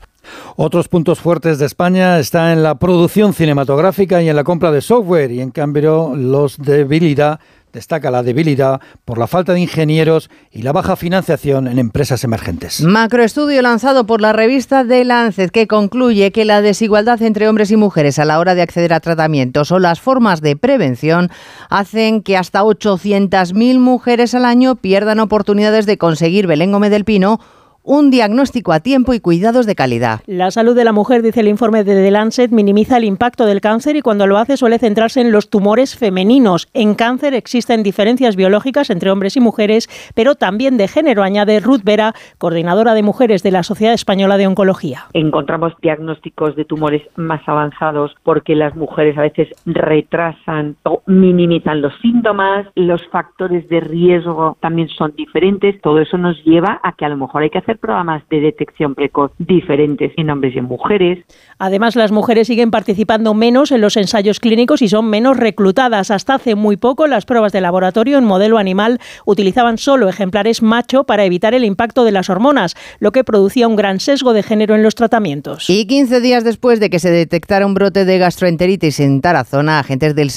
Otros 0.55 0.87
puntos 0.87 1.19
fuertes 1.19 1.57
de 1.57 1.65
España 1.65 2.19
están 2.19 2.51
en 2.51 2.63
la 2.63 2.75
producción 2.75 3.33
cinematográfica 3.33 4.21
y 4.21 4.29
en 4.29 4.35
la 4.35 4.43
compra 4.43 4.71
de 4.71 4.81
software 4.81 5.31
y 5.31 5.41
en 5.41 5.51
cambio 5.51 6.13
los 6.15 6.57
debilidad 6.57 7.39
Destaca 7.73 8.11
la 8.11 8.23
debilidad 8.23 8.81
por 9.05 9.17
la 9.17 9.27
falta 9.27 9.53
de 9.53 9.61
ingenieros 9.61 10.29
y 10.51 10.63
la 10.63 10.71
baja 10.71 10.95
financiación 10.95 11.67
en 11.67 11.79
empresas 11.79 12.23
emergentes. 12.23 12.81
Macroestudio 12.81 13.61
lanzado 13.61 14.05
por 14.05 14.21
la 14.21 14.33
revista 14.33 14.85
The 14.85 15.05
Lancet 15.05 15.51
que 15.51 15.67
concluye 15.67 16.31
que 16.31 16.45
la 16.45 16.61
desigualdad 16.61 17.21
entre 17.21 17.47
hombres 17.47 17.71
y 17.71 17.77
mujeres 17.77 18.19
a 18.19 18.25
la 18.25 18.39
hora 18.39 18.55
de 18.55 18.61
acceder 18.61 18.93
a 18.93 18.99
tratamientos 18.99 19.71
o 19.71 19.79
las 19.79 20.01
formas 20.01 20.41
de 20.41 20.55
prevención 20.55 21.29
hacen 21.69 22.21
que 22.21 22.37
hasta 22.37 22.63
800.000 22.63 23.79
mujeres 23.79 24.35
al 24.35 24.45
año 24.45 24.75
pierdan 24.75 25.19
oportunidades 25.19 25.85
de 25.85 25.97
conseguir 25.97 26.47
Belén 26.47 26.71
del 26.71 27.05
Pino 27.05 27.39
un 27.83 28.11
diagnóstico 28.11 28.73
a 28.73 28.79
tiempo 28.79 29.13
y 29.13 29.19
cuidados 29.19 29.65
de 29.65 29.75
calidad. 29.75 30.21
La 30.27 30.51
salud 30.51 30.75
de 30.75 30.83
la 30.83 30.91
mujer, 30.91 31.21
dice 31.21 31.39
el 31.39 31.47
informe 31.47 31.83
de 31.83 31.95
The 31.95 32.11
Lancet, 32.11 32.51
minimiza 32.51 32.97
el 32.97 33.05
impacto 33.05 33.45
del 33.45 33.61
cáncer 33.61 33.95
y 33.95 34.01
cuando 34.01 34.27
lo 34.27 34.37
hace 34.37 34.57
suele 34.57 34.79
centrarse 34.79 35.21
en 35.21 35.31
los 35.31 35.49
tumores 35.49 35.97
femeninos. 35.97 36.67
En 36.73 36.95
cáncer 36.95 37.33
existen 37.33 37.83
diferencias 37.83 38.35
biológicas 38.35 38.89
entre 38.89 39.11
hombres 39.11 39.35
y 39.37 39.39
mujeres, 39.39 39.89
pero 40.15 40.35
también 40.35 40.77
de 40.77 40.87
género, 40.87 41.23
añade 41.23 41.59
Ruth 41.59 41.81
Vera, 41.83 42.13
coordinadora 42.37 42.93
de 42.93 43.03
mujeres 43.03 43.43
de 43.43 43.51
la 43.51 43.63
Sociedad 43.63 43.93
Española 43.93 44.37
de 44.37 44.47
Oncología. 44.47 45.05
Encontramos 45.13 45.73
diagnósticos 45.81 46.55
de 46.55 46.65
tumores 46.65 47.01
más 47.15 47.41
avanzados 47.47 48.15
porque 48.23 48.55
las 48.55 48.75
mujeres 48.75 49.17
a 49.17 49.21
veces 49.21 49.49
retrasan 49.65 50.75
o 50.83 51.01
minimizan 51.07 51.81
los 51.81 51.93
síntomas, 52.01 52.67
los 52.75 53.05
factores 53.07 53.67
de 53.69 53.79
riesgo 53.79 54.57
también 54.59 54.89
son 54.89 55.13
diferentes, 55.15 55.81
todo 55.81 55.99
eso 55.99 56.17
nos 56.17 56.43
lleva 56.43 56.79
a 56.83 56.93
que 56.93 57.05
a 57.05 57.09
lo 57.09 57.17
mejor 57.17 57.43
hay 57.43 57.49
que 57.49 57.57
hacer 57.57 57.70
programas 57.77 58.23
de 58.29 58.39
detección 58.39 58.95
precoz 58.95 59.31
diferentes 59.37 60.11
en 60.17 60.29
hombres 60.29 60.55
y 60.55 60.59
en 60.59 60.65
mujeres. 60.65 61.25
Además, 61.59 61.95
las 61.95 62.11
mujeres 62.11 62.47
siguen 62.47 62.71
participando 62.71 63.33
menos 63.33 63.71
en 63.71 63.81
los 63.81 63.97
ensayos 63.97 64.39
clínicos 64.39 64.81
y 64.81 64.87
son 64.87 65.09
menos 65.09 65.37
reclutadas. 65.37 66.11
Hasta 66.11 66.35
hace 66.35 66.55
muy 66.55 66.77
poco, 66.77 67.07
las 67.07 67.25
pruebas 67.25 67.51
de 67.51 67.61
laboratorio 67.61 68.17
en 68.17 68.25
modelo 68.25 68.57
animal 68.57 68.99
utilizaban 69.25 69.77
solo 69.77 70.09
ejemplares 70.09 70.61
macho 70.61 71.03
para 71.03 71.25
evitar 71.25 71.53
el 71.53 71.65
impacto 71.65 72.03
de 72.03 72.11
las 72.11 72.29
hormonas, 72.29 72.75
lo 72.99 73.11
que 73.11 73.23
producía 73.23 73.67
un 73.67 73.75
gran 73.75 73.99
sesgo 73.99 74.33
de 74.33 74.43
género 74.43 74.75
en 74.75 74.83
los 74.83 74.95
tratamientos. 74.95 75.69
Y 75.69 75.85
15 75.85 76.21
días 76.21 76.43
después 76.43 76.79
de 76.79 76.89
que 76.89 76.99
se 76.99 77.11
detectara 77.11 77.65
un 77.65 77.73
brote 77.73 78.05
de 78.05 78.17
gastroenteritis 78.17 78.99
en 78.99 79.21
Tarazona, 79.21 79.79
agentes 79.79 80.15
del, 80.15 80.31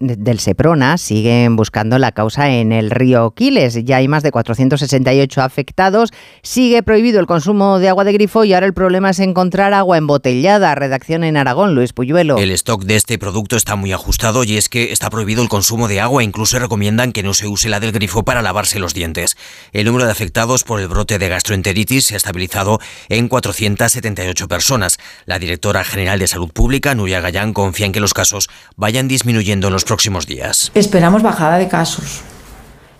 del 0.00 0.38
Seprona 0.38 0.98
siguen 0.98 1.56
buscando 1.56 1.98
la 1.98 2.12
causa 2.12 2.50
en 2.50 2.72
el 2.72 2.90
río 2.90 3.32
Quiles. 3.32 3.84
Ya 3.84 3.96
hay 3.96 4.08
más 4.08 4.22
de 4.22 4.30
468 4.30 5.42
afectados. 5.42 6.12
Sigue 6.58 6.82
prohibido 6.82 7.20
el 7.20 7.26
consumo 7.26 7.78
de 7.78 7.88
agua 7.88 8.02
de 8.02 8.12
grifo 8.12 8.44
y 8.44 8.52
ahora 8.52 8.66
el 8.66 8.74
problema 8.74 9.10
es 9.10 9.20
encontrar 9.20 9.72
agua 9.74 9.96
embotellada. 9.96 10.74
Redacción 10.74 11.22
en 11.22 11.36
Aragón, 11.36 11.76
Luis 11.76 11.92
Puyuelo. 11.92 12.36
El 12.36 12.50
stock 12.50 12.82
de 12.82 12.96
este 12.96 13.16
producto 13.16 13.54
está 13.54 13.76
muy 13.76 13.92
ajustado 13.92 14.42
y 14.42 14.56
es 14.56 14.68
que 14.68 14.90
está 14.90 15.08
prohibido 15.08 15.40
el 15.40 15.48
consumo 15.48 15.86
de 15.86 16.00
agua. 16.00 16.24
Incluso 16.24 16.58
recomiendan 16.58 17.12
que 17.12 17.22
no 17.22 17.32
se 17.32 17.46
use 17.46 17.68
la 17.68 17.78
del 17.78 17.92
grifo 17.92 18.24
para 18.24 18.42
lavarse 18.42 18.80
los 18.80 18.92
dientes. 18.92 19.36
El 19.72 19.84
número 19.84 20.06
de 20.06 20.10
afectados 20.10 20.64
por 20.64 20.80
el 20.80 20.88
brote 20.88 21.20
de 21.20 21.28
gastroenteritis 21.28 22.06
se 22.06 22.14
ha 22.14 22.16
estabilizado 22.16 22.80
en 23.08 23.28
478 23.28 24.48
personas. 24.48 24.98
La 25.26 25.38
directora 25.38 25.84
general 25.84 26.18
de 26.18 26.26
Salud 26.26 26.50
Pública, 26.50 26.92
Nuria 26.96 27.20
Gallán, 27.20 27.52
confía 27.52 27.86
en 27.86 27.92
que 27.92 28.00
los 28.00 28.14
casos 28.14 28.48
vayan 28.74 29.06
disminuyendo 29.06 29.68
en 29.68 29.74
los 29.74 29.84
próximos 29.84 30.26
días. 30.26 30.72
Esperamos 30.74 31.22
bajada 31.22 31.56
de 31.56 31.68
casos. 31.68 32.22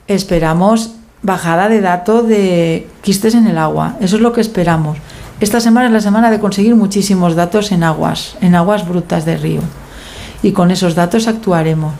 Esperamos 0.07 0.93
bajada 1.23 1.69
de 1.69 1.81
dato 1.81 2.23
de 2.23 2.89
quistes 3.03 3.35
en 3.35 3.47
el 3.47 3.59
agua. 3.59 3.97
Eso 4.01 4.17
es 4.17 4.23
lo 4.23 4.33
que 4.33 4.41
esperamos. 4.41 4.99
Esta 5.41 5.61
semana 5.61 5.87
es 5.87 5.93
la 5.93 6.01
semana 6.01 6.31
de 6.31 6.41
conseguir 6.41 6.75
muchísimos 6.75 7.37
datos 7.37 7.71
en 7.71 7.85
aguas, 7.85 8.37
en 8.41 8.55
aguas 8.55 8.89
brutas 8.89 9.25
de 9.25 9.37
río. 9.37 9.61
Y 10.43 10.53
con 10.53 10.71
esos 10.71 10.95
datos 10.95 11.29
actuaremos. 11.29 11.95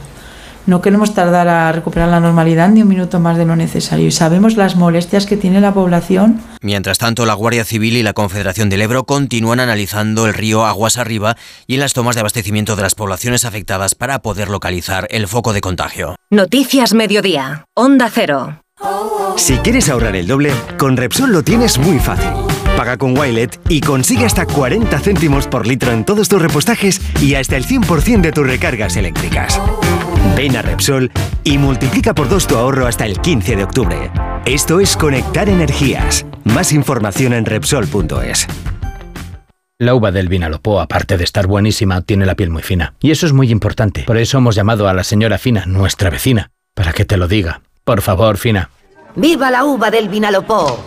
No 0.69 0.83
queremos 0.83 1.15
tardar 1.15 1.49
a 1.49 1.73
recuperar 1.73 2.11
la 2.11 2.21
normalidad 2.21 2.69
ni 2.69 2.83
un 2.83 2.89
minuto 2.89 3.21
más 3.21 3.39
de 3.39 3.47
lo 3.47 3.57
necesario 3.57 4.07
y 4.07 4.11
sabemos 4.11 4.59
las 4.59 4.77
molestias 4.77 5.25
que 5.25 5.39
tiene 5.39 5.63
la 5.63 5.73
población. 5.73 6.43
Mientras 6.61 6.99
tanto, 6.99 7.25
la 7.25 7.33
Guardia 7.33 7.65
Civil 7.65 7.97
y 7.97 8.03
la 8.03 8.13
Confederación 8.13 8.69
del 8.69 8.83
Ebro 8.83 9.05
continúan 9.05 9.61
analizando 9.61 10.27
el 10.27 10.35
río 10.35 10.67
aguas 10.67 10.99
arriba 10.99 11.39
y 11.67 11.75
en 11.75 11.81
las 11.81 11.95
tomas 11.95 12.17
de 12.17 12.21
abastecimiento 12.21 12.77
de 12.77 12.83
las 12.83 12.95
poblaciones 12.95 13.47
afectadas 13.47 13.95
para 13.95 14.19
poder 14.19 14.51
localizar 14.51 15.09
el 15.11 15.27
foco 15.27 15.55
de 15.55 15.63
contagio. 15.63 16.17
Noticias 16.29 16.93
Mediodía, 16.93 17.65
Onda 17.75 18.11
Cero. 18.13 18.59
Si 19.37 19.57
quieres 19.59 19.89
ahorrar 19.89 20.17
el 20.17 20.27
doble, 20.27 20.53
con 20.79 20.97
Repsol 20.97 21.33
lo 21.33 21.43
tienes 21.43 21.79
muy 21.79 21.99
fácil. 21.99 22.31
Paga 22.77 22.97
con 22.97 23.19
Wilet 23.19 23.61
y 23.69 23.81
consigue 23.81 24.25
hasta 24.25 24.47
40 24.47 24.99
céntimos 25.01 25.47
por 25.49 25.67
litro 25.67 25.91
en 25.93 26.05
todos 26.05 26.29
tus 26.29 26.41
repostajes 26.41 27.01
y 27.21 27.35
hasta 27.35 27.57
el 27.57 27.65
100% 27.65 28.21
de 28.21 28.33
tus 28.33 28.47
recargas 28.47 28.97
eléctricas. 28.97 29.61
Ven 30.37 30.57
a 30.57 30.63
Repsol 30.63 31.11
y 31.43 31.59
multiplica 31.59 32.15
por 32.15 32.29
dos 32.29 32.47
tu 32.47 32.57
ahorro 32.57 32.87
hasta 32.87 33.07
el 33.07 33.21
15 33.21 33.57
de 33.57 33.65
octubre. 33.65 34.11
Esto 34.45 34.81
es 34.81 34.97
Conectar 34.97 35.49
Energías. 35.49 36.25
Más 36.45 36.73
información 36.73 37.33
en 37.33 37.45
Repsol.es. 37.45 38.47
La 39.81 39.95
uva 39.95 40.11
del 40.11 40.29
Vinalopó, 40.29 40.81
aparte 40.81 41.17
de 41.17 41.25
estar 41.25 41.47
buenísima, 41.47 42.03
tiene 42.03 42.27
la 42.27 42.35
piel 42.35 42.51
muy 42.51 42.63
fina. 42.63 42.95
Y 43.01 43.13
eso 43.13 43.27
es 43.27 43.33
muy 43.33 43.51
importante. 43.51 44.03
Por 44.05 44.19
eso 44.19 44.39
hemos 44.39 44.55
llamado 44.55 44.89
a 44.89 44.95
la 44.95 45.05
señora 45.05 45.39
Fina, 45.39 45.67
nuestra 45.67 46.11
vecina, 46.11 46.51
para 46.75 46.93
que 46.93 47.05
te 47.05 47.17
lo 47.17 47.29
diga. 47.29 47.63
Por 47.89 48.03
favor, 48.03 48.37
Fina. 48.37 48.69
¡Viva 49.17 49.51
la 49.51 49.65
uva 49.65 49.91
del 49.91 50.11
Vinalopó! 50.11 50.79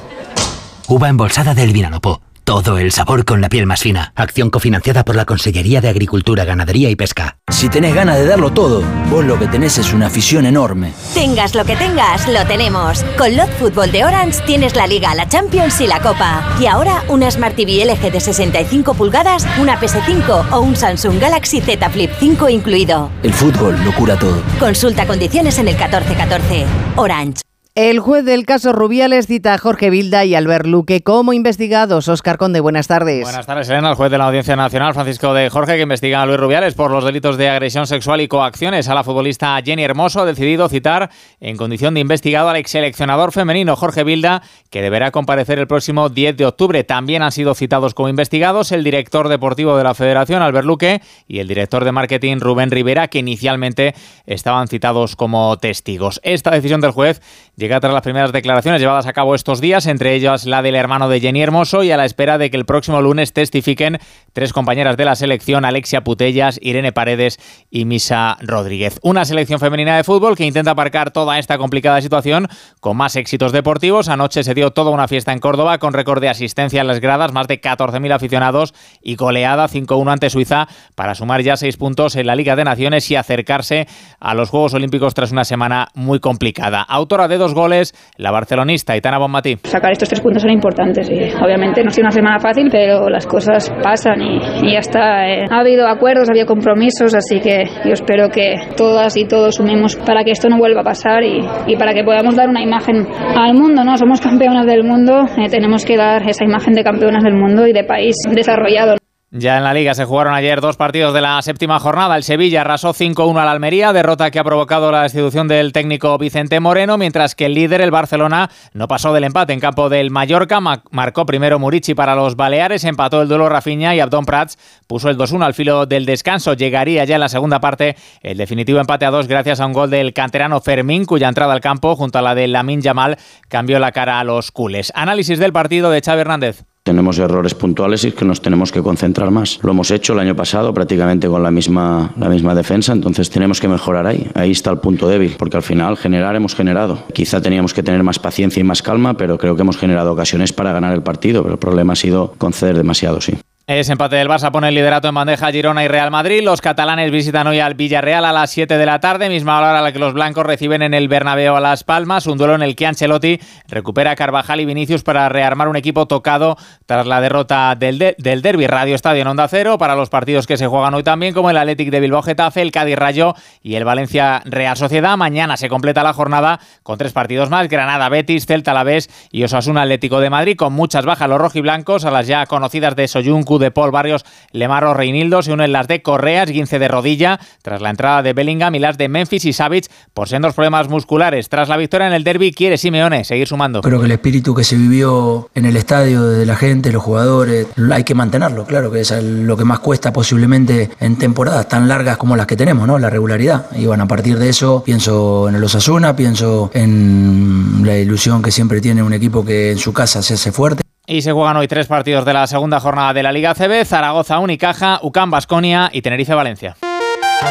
Uva 0.88 1.10
embolsada 1.10 1.56
del 1.56 1.74
Vinalopó. 1.74 2.22
Todo 2.52 2.78
el 2.80 2.92
sabor 2.92 3.24
con 3.24 3.40
la 3.40 3.48
piel 3.48 3.66
más 3.66 3.80
fina. 3.80 4.12
Acción 4.14 4.50
cofinanciada 4.50 5.06
por 5.06 5.16
la 5.16 5.24
Consellería 5.24 5.80
de 5.80 5.88
Agricultura, 5.88 6.44
Ganadería 6.44 6.90
y 6.90 6.98
Pesca. 6.98 7.38
Si 7.50 7.70
tenés 7.70 7.96
ganas 7.96 8.18
de 8.18 8.26
darlo 8.26 8.52
todo, 8.52 8.84
vos 9.10 9.24
lo 9.24 9.40
que 9.40 9.48
tenés 9.48 9.78
es 9.78 9.94
una 9.94 10.08
afición 10.08 10.46
enorme. 10.46 10.92
Tengas 11.14 11.56
lo 11.56 11.64
que 11.64 11.78
tengas, 11.78 12.28
lo 12.28 12.46
tenemos. 12.46 13.06
Con 13.18 13.38
Lot 13.38 13.50
Fútbol 13.52 13.94
de 13.94 14.04
Orange 14.04 14.42
tienes 14.46 14.76
la 14.76 14.86
Liga, 14.86 15.16
la 15.16 15.30
Champions 15.30 15.80
y 15.80 15.88
la 15.88 16.02
Copa. 16.02 16.44
Y 16.60 16.66
ahora 16.66 17.06
una 17.08 17.32
Smart 17.32 17.56
TV 17.56 17.86
LG 17.86 18.12
de 18.12 18.20
65 18.20 18.96
pulgadas, 18.96 19.48
una 19.58 19.80
PS5 19.80 20.52
o 20.52 20.60
un 20.60 20.76
Samsung 20.76 21.22
Galaxy 21.22 21.62
Z 21.62 21.90
Flip 21.90 22.12
5 22.20 22.50
incluido. 22.50 23.12
El 23.24 23.32
fútbol 23.32 23.82
lo 23.86 23.96
cura 23.96 24.20
todo. 24.20 24.44
Consulta 24.60 25.08
condiciones 25.08 25.58
en 25.58 25.70
el 25.70 25.76
1414. 25.76 26.66
Orange. 26.98 27.44
El 27.74 28.02
juez 28.02 28.26
del 28.26 28.46
caso 28.46 28.74
Rubiales 28.74 29.28
cita 29.28 29.54
a 29.54 29.58
Jorge 29.58 29.90
Vilda 29.90 30.26
y 30.26 30.36
Albert 30.36 30.66
Luque 30.66 31.00
como 31.04 31.32
investigados. 31.32 32.10
Oscar 32.10 32.38
Conde, 32.38 32.60
buenas 32.60 32.88
tardes. 32.88 33.24
Buenas 33.24 33.46
tardes, 33.46 33.70
Elena. 33.70 33.92
El 33.92 33.96
juez 33.96 34.12
de 34.12 34.18
la 34.18 34.28
Audiencia 34.28 34.58
Nacional, 34.58 34.94
Francisco 34.94 35.34
de 35.34 35.50
Jorge, 35.50 35.78
que 35.78 35.84
investiga 35.84 36.22
a 36.22 36.26
Luis 36.26 36.38
Rubiales 36.38 36.74
por 36.74 36.92
los 36.92 37.06
delitos 37.06 37.38
de 37.38 37.48
agresión 37.48 37.88
sexual 37.88 38.20
y 38.20 38.28
coacciones 38.28 38.90
a 38.90 38.94
la 38.94 39.06
futbolista 39.06 39.58
Jenny 39.64 39.86
Hermoso, 39.86 40.20
ha 40.20 40.26
decidido 40.26 40.68
citar 40.68 41.12
en 41.40 41.56
condición 41.56 41.94
de 41.94 42.02
investigado 42.02 42.50
al 42.50 42.58
ex 42.58 42.72
seleccionador 42.72 43.32
femenino 43.32 43.78
Jorge 43.78 44.04
Vilda, 44.04 44.42
que 44.70 44.82
deberá 44.82 45.12
comparecer 45.12 45.58
el 45.58 45.68
próximo 45.68 46.10
10 46.10 46.36
de 46.36 46.48
octubre. 46.48 46.84
También 46.84 47.22
han 47.22 47.32
sido 47.32 47.56
citados 47.56 47.94
como 47.94 48.10
investigados 48.10 48.74
el 48.74 48.84
director 48.84 49.30
deportivo 49.30 49.78
de 49.78 49.86
la 49.86 49.94
Federación, 49.94 50.42
Albert 50.42 50.68
Luque, 50.68 51.02
y 51.26 51.40
el 51.40 51.48
director 51.48 51.86
de 51.86 51.94
marketing, 51.94 52.42
Rubén 52.42 52.70
Rivera, 52.70 53.08
que 53.08 53.20
inicialmente 53.20 53.96
estaban 54.26 54.68
citados 54.68 55.16
como 55.16 55.56
testigos. 55.56 56.20
Esta 56.22 56.52
decisión 56.52 56.82
del 56.82 56.92
juez 56.92 57.22
llega 57.62 57.80
tras 57.80 57.94
las 57.94 58.02
primeras 58.02 58.32
declaraciones 58.32 58.82
llevadas 58.82 59.06
a 59.06 59.14
cabo 59.14 59.36
estos 59.36 59.62
días, 59.62 59.86
entre 59.86 60.16
ellas 60.16 60.46
la 60.46 60.64
del 60.64 60.74
hermano 60.74 61.08
de 61.08 61.20
Jenny 61.20 61.44
Hermoso, 61.44 61.84
y 61.84 61.92
a 61.92 61.98
la 61.98 62.06
espera 62.06 62.40
de 62.40 62.50
que 62.50 62.58
el 62.58 62.66
próximo 62.66 63.00
lunes 63.04 63.34
testifiquen 63.34 64.00
tres 64.34 64.52
compañeras 64.52 64.98
de 64.98 65.06
la 65.06 65.16
selección, 65.16 65.64
Alexia 65.64 66.04
Putellas, 66.04 66.58
Irene 66.64 66.92
Paredes 66.92 67.40
y 67.70 67.86
Misa 67.86 68.38
Rodríguez. 68.42 69.00
Una 69.04 69.26
selección 69.26 69.60
femenina 69.60 69.96
de 69.96 70.04
fútbol 70.04 70.36
que 70.36 70.46
intenta 70.46 70.72
aparcar 70.72 71.12
toda 71.12 71.38
esta 71.38 71.60
complicada 71.60 72.02
situación 72.02 72.48
con 72.80 72.98
más 72.98 73.16
éxitos 73.16 73.52
deportivos. 73.52 74.10
Anoche 74.10 74.44
se 74.44 74.56
dio 74.56 74.72
toda 74.72 74.90
una 74.90 75.08
fiesta 75.08 75.32
en 75.32 75.38
Córdoba 75.38 75.78
con 75.78 75.94
récord 75.94 76.20
de 76.20 76.30
asistencia 76.30 76.82
en 76.82 76.88
las 76.88 77.00
gradas, 77.00 77.32
más 77.32 77.48
de 77.48 77.62
14.000 77.62 78.12
aficionados 78.12 78.74
y 79.04 79.16
goleada 79.16 79.68
5-1 79.68 80.12
ante 80.12 80.32
Suiza 80.32 80.68
para 80.96 81.14
sumar 81.14 81.44
ya 81.44 81.58
seis 81.58 81.78
puntos 81.78 82.16
en 82.16 82.26
la 82.26 82.36
Liga 82.36 82.56
de 82.56 82.64
Naciones 82.64 83.12
y 83.12 83.16
acercarse 83.16 83.88
a 84.20 84.34
los 84.34 84.50
Juegos 84.50 84.74
Olímpicos 84.74 85.14
tras 85.14 85.32
una 85.32 85.46
semana 85.46 85.90
muy 85.94 86.20
complicada. 86.20 86.82
Autora 86.82 87.28
de 87.28 87.38
dos 87.38 87.51
goles, 87.54 87.94
la 88.18 88.32
barcelonista 88.32 88.96
Itana 88.96 89.18
Bonmatí. 89.18 89.58
Sacar 89.64 89.92
estos 89.92 90.10
tres 90.10 90.22
puntos 90.22 90.42
son 90.42 90.52
importantes 90.52 91.10
y 91.10 91.34
obviamente 91.44 91.84
no 91.84 91.90
ha 91.90 91.92
sido 91.92 92.06
una 92.06 92.12
semana 92.12 92.40
fácil, 92.40 92.70
pero 92.72 93.10
las 93.10 93.26
cosas 93.26 93.72
pasan 93.84 94.22
y, 94.22 94.72
ya 94.72 94.80
está. 94.80 95.28
Eh. 95.28 95.46
Ha 95.50 95.60
habido 95.60 95.88
acuerdos, 95.88 96.30
ha 96.30 96.32
habido 96.32 96.46
compromisos, 96.46 97.14
así 97.14 97.40
que 97.40 97.64
yo 97.86 97.94
espero 97.94 98.30
que 98.30 98.56
todas 98.76 99.18
y 99.18 99.26
todos 99.26 99.56
sumemos 99.56 99.96
para 99.96 100.24
que 100.24 100.32
esto 100.32 100.50
no 100.50 100.58
vuelva 100.58 100.82
a 100.82 100.86
pasar 100.86 101.24
y, 101.24 101.40
y 101.68 101.76
para 101.76 101.94
que 101.94 102.04
podamos 102.04 102.36
dar 102.36 102.50
una 102.50 102.62
imagen 102.62 103.08
al 103.36 103.54
mundo, 103.54 103.84
¿no? 103.84 103.98
Somos 103.98 104.22
campeonas 104.22 104.66
del 104.66 104.84
mundo, 104.84 105.26
eh, 105.38 105.50
tenemos 105.50 105.86
que 105.86 105.98
dar 105.98 106.28
esa 106.28 106.44
imagen 106.44 106.74
de 106.74 106.84
campeonas 106.84 107.24
del 107.24 107.36
mundo 107.36 107.68
y 107.68 107.74
de 107.74 107.84
país 107.84 108.16
desarrollado. 108.30 108.96
Ya 109.34 109.58
en 109.58 109.64
la 109.64 109.74
liga 109.74 109.94
se 109.94 110.04
jugaron 110.04 110.34
ayer 110.34 110.60
dos 110.60 110.76
partidos 110.76 111.14
de 111.14 111.22
la 111.22 111.42
séptima 111.42 111.80
jornada. 111.80 112.18
El 112.18 112.24
Sevilla 112.24 112.62
arrasó 112.62 112.94
5-1 112.94 113.40
al 113.40 113.48
Almería, 113.48 113.94
derrota 113.94 114.30
que 114.30 114.40
ha 114.40 114.44
provocado 114.44 114.92
la 114.92 115.04
destitución 115.04 115.48
del 115.48 115.72
técnico 115.72 116.18
Vicente 116.18 116.60
Moreno, 116.60 116.98
mientras 116.98 117.34
que 117.34 117.46
el 117.46 117.54
líder, 117.54 117.80
el 117.80 117.92
Barcelona, 117.92 118.50
no 118.74 118.90
pasó 118.90 119.14
del 119.14 119.24
empate 119.24 119.54
en 119.54 119.62
campo 119.62 119.88
del 119.88 120.12
Mallorca. 120.12 120.60
Marcó 120.60 121.26
primero 121.26 121.60
Murici 121.60 121.94
para 121.94 122.14
los 122.14 122.36
Baleares, 122.36 122.84
empató 122.84 123.22
el 123.22 123.30
duelo 123.30 123.48
Rafinha 123.48 123.96
y 123.96 124.02
Abdón 124.02 124.26
Prats 124.26 124.58
puso 124.86 125.10
el 125.10 125.18
2-1 125.18 125.46
al 125.46 125.54
filo 125.54 125.86
del 125.86 126.06
descanso. 126.06 126.54
Llegaría 126.54 127.06
ya 127.06 127.16
en 127.16 127.22
la 127.22 127.30
segunda 127.30 127.62
parte 127.62 127.96
el 128.24 128.38
definitivo 128.38 128.82
empate 128.82 129.06
a 129.06 129.12
dos 129.12 129.30
gracias 129.30 129.62
a 129.62 129.66
un 129.66 129.72
gol 129.72 129.90
del 129.90 130.12
canterano 130.12 130.60
Fermín, 130.60 131.06
cuya 131.06 131.30
entrada 131.30 131.54
al 131.54 131.62
campo 131.62 131.96
junto 131.96 132.20
a 132.20 132.22
la 132.22 132.36
de 132.36 132.50
Lamin 132.50 132.82
Yamal 132.82 133.18
cambió 133.48 133.80
la 133.80 133.94
cara 133.94 134.20
a 134.20 134.26
los 134.26 134.52
cules. 134.52 134.92
Análisis 134.94 135.40
del 135.40 135.54
partido 135.54 135.90
de 135.90 136.02
Xavi 136.02 136.20
Hernández. 136.20 136.66
Tenemos 136.84 137.20
errores 137.20 137.54
puntuales 137.54 138.04
y 138.06 138.12
que 138.12 138.26
nos 138.26 138.42
tenemos 138.42 138.72
que 138.72 138.82
concentrar 138.82 139.30
más. 139.30 139.60
Lo 139.62 139.70
hemos 139.70 139.92
hecho 139.92 140.14
el 140.14 140.20
año 140.20 140.36
pasado 140.36 140.74
prácticamente 140.74 141.28
con 141.28 141.44
la 141.44 141.52
misma, 141.52 142.12
la 142.18 142.28
misma 142.28 142.56
defensa, 142.56 142.92
entonces 142.92 143.30
tenemos 143.30 143.62
que 143.62 143.68
mejorar 143.68 144.08
ahí. 144.08 144.28
Ahí 144.34 144.50
está 144.50 144.72
el 144.72 144.80
punto 144.80 145.08
débil, 145.08 145.36
porque 145.38 145.58
al 145.58 145.64
final 145.64 145.96
generar 145.96 146.36
hemos 146.36 146.56
generado. 146.56 147.04
Quizá 147.14 147.40
teníamos 147.40 147.76
que 147.76 147.84
tener 147.84 148.02
más 148.02 148.18
paciencia 148.18 148.62
y 148.62 148.64
más 148.64 148.82
calma, 148.82 149.16
pero 149.16 149.38
creo 149.38 149.56
que 149.56 149.62
hemos 149.62 149.78
generado 149.78 150.12
ocasiones 150.12 150.54
para 150.54 150.74
ganar 150.74 150.94
el 150.94 151.04
partido, 151.04 151.44
pero 151.44 151.54
el 151.54 151.60
problema 151.60 151.94
ha 151.94 151.96
sido 151.96 152.34
conceder 152.40 152.76
demasiado, 152.78 153.22
sí. 153.22 153.34
Es 153.74 153.90
empate 153.90 154.18
del 154.18 154.28
Barça, 154.28 154.52
pone 154.52 154.68
el 154.68 154.76
liderato 154.76 155.08
en 155.08 155.16
bandeja 155.16 155.50
Girona 155.50 155.86
y 155.86 155.88
Real 155.88 156.12
Madrid. 156.12 156.44
Los 156.44 156.60
catalanes 156.60 157.10
visitan 157.10 157.48
hoy 157.48 157.62
al 157.62 157.74
Villarreal 157.74 158.26
a 158.26 158.34
las 158.34 158.52
7 158.52 158.78
de 158.78 158.86
la 158.86 159.00
tarde, 159.00 159.30
misma 159.30 159.58
hora 159.58 159.80
a 159.80 159.82
la 159.82 159.94
que 159.94 159.98
los 159.98 160.14
blancos 160.14 160.46
reciben 160.46 160.82
en 160.82 160.94
el 160.94 161.08
Bernabéu 161.08 161.56
a 161.56 161.62
Las 161.62 161.86
Palmas, 161.86 162.28
un 162.28 162.38
duelo 162.38 162.54
en 162.56 162.64
el 162.64 162.76
que 162.76 162.86
Ancelotti 162.86 163.40
recupera 163.70 164.12
a 164.12 164.16
Carvajal 164.18 164.60
y 164.60 164.66
Vinicius 164.66 165.04
para 165.04 165.30
rearmar 165.30 165.70
un 165.70 165.78
equipo 165.78 166.06
tocado 166.06 166.58
tras 166.86 167.08
la 167.08 167.22
derrota 167.22 167.74
del, 167.76 167.98
del 168.18 168.42
Derby 168.42 168.68
Radio 168.68 168.94
Estadio 168.94 169.22
en 169.22 169.30
Onda 169.30 169.48
Cero 169.48 169.78
para 169.78 169.96
los 169.96 170.10
partidos 170.10 170.48
que 170.48 170.58
se 170.58 170.68
juegan 170.68 170.94
hoy 170.94 171.04
también, 171.04 171.34
como 171.34 171.50
el 171.50 171.56
Athletic 171.56 171.92
de 171.92 172.02
Bilbao 172.02 172.24
Getafe, 172.24 172.62
el 172.62 172.72
Cádiz 172.74 172.98
Rayo 172.98 173.36
y 173.64 173.76
el 173.76 173.86
Valencia 173.86 174.42
Real 174.44 174.76
Sociedad. 174.76 175.16
Mañana 175.16 175.56
se 175.56 175.70
completa 175.70 176.04
la 176.04 176.12
jornada 176.12 176.60
con 176.84 176.98
tres 176.98 177.14
partidos 177.14 177.50
más, 177.50 177.70
Granada 177.70 178.10
Betis, 178.10 178.48
Celta 178.48 178.72
Alavés 178.72 179.10
y 179.32 179.46
Osasuna 179.46 179.84
Atlético 179.84 180.20
de 180.20 180.30
Madrid, 180.30 180.58
con 180.58 180.74
muchas 180.74 181.06
bajas 181.06 181.30
los 181.30 181.40
rojiblancos 181.40 182.04
a 182.04 182.12
las 182.12 182.28
ya 182.28 182.46
conocidas 182.48 182.98
de 182.98 183.08
Soyuncu 183.08 183.61
de 183.62 183.72
Paul 183.72 183.92
Barrios, 183.92 184.26
Lemaro, 184.52 184.94
Reinildo. 184.94 185.42
Se 185.42 185.54
unen 185.54 185.72
las 185.72 185.88
de 185.88 186.02
Correas, 186.02 186.50
Guince 186.50 186.80
de 186.80 186.88
rodilla, 186.88 187.40
tras 187.62 187.82
la 187.82 187.90
entrada 187.90 188.22
de 188.22 188.34
Bellingham 188.34 188.76
y 188.76 188.80
las 188.80 188.98
de 188.98 189.08
Memphis 189.08 189.46
y 189.46 189.54
Savic 189.54 189.90
por 190.14 190.28
sendos 190.28 190.54
problemas 190.54 190.90
musculares. 190.90 191.50
Tras 191.50 191.70
la 191.70 191.78
victoria 191.78 192.08
en 192.08 192.14
el 192.14 192.24
derby, 192.24 192.52
quiere 192.52 192.78
Simeone 192.78 193.24
seguir 193.24 193.48
sumando. 193.48 193.82
Creo 193.82 194.00
que 194.00 194.06
el 194.06 194.12
espíritu 194.12 194.54
que 194.54 194.64
se 194.64 194.76
vivió 194.76 195.50
en 195.56 195.66
el 195.66 195.78
estadio 195.78 196.24
de 196.24 196.46
la 196.46 196.56
gente, 196.56 196.92
los 196.92 197.04
jugadores, 197.04 197.68
hay 197.92 198.04
que 198.04 198.16
mantenerlo, 198.16 198.66
claro, 198.66 198.92
que 198.92 199.02
es 199.02 199.12
lo 199.22 199.56
que 199.56 199.64
más 199.64 199.80
cuesta 199.80 200.12
posiblemente 200.12 200.90
en 201.00 201.18
temporadas 201.18 201.68
tan 201.68 201.88
largas 201.88 202.18
como 202.18 202.36
las 202.36 202.48
que 202.48 202.56
tenemos, 202.56 202.88
¿no? 202.88 203.00
La 203.00 203.10
regularidad. 203.10 203.68
Y 203.76 203.86
bueno, 203.86 204.04
a 204.04 204.08
partir 204.08 204.38
de 204.38 204.50
eso 204.50 204.84
pienso 204.84 205.48
en 205.50 205.56
el 205.56 205.64
Osasuna, 205.64 206.16
pienso 206.16 206.72
en 206.74 207.82
la 207.84 207.98
ilusión 207.98 208.42
que 208.42 208.52
siempre 208.52 208.82
tiene 208.82 209.04
un 209.04 209.14
equipo 209.14 209.46
que 209.46 209.72
en 209.72 209.78
su 209.78 209.94
casa 209.94 210.22
se 210.22 210.34
hace 210.36 210.52
fuerte. 210.52 210.84
Y 211.08 211.24
se 211.24 211.32
juegan 211.32 211.58
hoy 211.58 211.68
tres 211.68 211.88
partidos 211.88 212.26
de 212.26 212.34
la 212.34 212.46
segunda 212.48 212.80
jornada 212.80 213.14
de 213.14 213.24
la 213.24 213.32
Liga 213.32 213.56
CB, 213.56 213.86
Zaragoza, 213.86 214.40
Unicaja, 214.40 215.00
UCAM, 215.02 215.32
Basconia 215.32 215.90
y 215.92 216.02
Tenerife, 216.02 216.34
Valencia. 216.34 216.78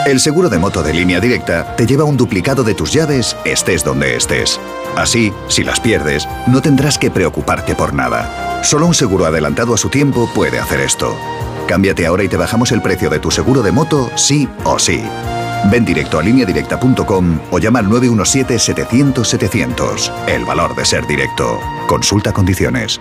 El 0.07 0.21
seguro 0.21 0.49
de 0.49 0.59
moto 0.59 0.85
de 0.85 0.95
línea 0.95 1.19
directa 1.19 1.75
te 1.77 1.85
lleva 1.85 2.05
un 2.05 2.17
duplicado 2.17 2.63
de 2.63 2.75
tus 2.75 2.93
llaves 2.93 3.37
estés 3.45 3.83
donde 3.83 4.15
estés. 4.17 4.61
Así, 4.97 5.33
si 5.49 5.65
las 5.65 5.81
pierdes, 5.81 6.29
no 6.47 6.63
tendrás 6.63 6.97
que 6.97 7.11
preocuparte 7.11 7.75
por 7.75 7.93
nada. 7.93 8.63
Solo 8.63 8.87
un 8.87 8.95
seguro 8.95 9.27
adelantado 9.27 9.75
a 9.75 9.79
su 9.79 9.89
tiempo 9.89 10.31
puede 10.33 10.61
hacer 10.61 10.79
esto. 10.81 11.13
Cámbiate 11.67 12.07
ahora 12.07 12.23
y 12.23 12.29
te 12.29 12.37
bajamos 12.37 12.71
el 12.73 12.83
precio 12.83 13.11
de 13.11 13.19
tu 13.19 13.33
seguro 13.33 13.63
de 13.63 13.73
moto, 13.73 14.11
sí 14.15 14.49
o 14.65 14.79
sí. 14.79 15.03
Ven 15.71 15.85
directo 15.85 16.19
a 16.19 16.23
lineadirecta.com 16.23 17.39
o 17.51 17.59
llama 17.59 17.81
al 17.81 17.87
917-700-700. 17.87 20.11
El 20.27 20.45
valor 20.45 20.75
de 20.75 20.85
ser 20.85 21.07
directo. 21.07 21.61
Consulta 21.87 22.33
condiciones. 22.33 23.01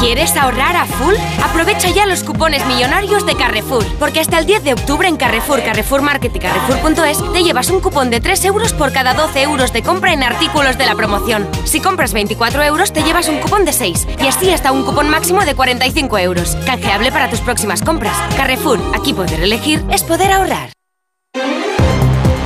¿Quieres 0.00 0.34
ahorrar 0.34 0.76
a 0.76 0.86
full? 0.86 1.14
Aprovecha 1.44 1.90
ya 1.90 2.06
los 2.06 2.24
cupones 2.24 2.64
millonarios 2.64 3.26
de 3.26 3.36
Carrefour, 3.36 3.84
porque 3.98 4.20
hasta 4.20 4.38
el 4.38 4.46
10 4.46 4.64
de 4.64 4.72
octubre 4.72 5.06
en 5.06 5.18
Carrefour, 5.18 5.62
Carrefour 5.62 6.00
Market 6.00 6.34
y 6.34 6.38
Carrefour.es 6.38 7.32
te 7.34 7.44
llevas 7.44 7.68
un 7.68 7.80
cupón 7.80 8.08
de 8.08 8.18
3 8.18 8.46
euros 8.46 8.72
por 8.72 8.92
cada 8.92 9.12
12 9.12 9.42
euros 9.42 9.74
de 9.74 9.82
compra 9.82 10.14
en 10.14 10.22
artículos 10.22 10.78
de 10.78 10.86
la 10.86 10.94
promoción. 10.94 11.46
Si 11.64 11.80
compras 11.80 12.14
24 12.14 12.62
euros 12.62 12.94
te 12.94 13.02
llevas 13.02 13.28
un 13.28 13.40
cupón 13.40 13.66
de 13.66 13.74
6 13.74 14.08
y 14.22 14.26
así 14.26 14.50
hasta 14.50 14.72
un 14.72 14.84
cupón 14.84 15.10
máximo 15.10 15.44
de 15.44 15.54
45 15.54 16.16
euros. 16.16 16.56
Canjeable 16.64 17.12
para 17.12 17.28
tus 17.28 17.40
próximas 17.40 17.82
compras. 17.82 18.16
Carrefour, 18.38 18.80
aquí 18.98 19.12
poder 19.12 19.42
elegir 19.42 19.84
es 19.90 20.02
poder 20.02 20.32
ahorrar. 20.32 20.70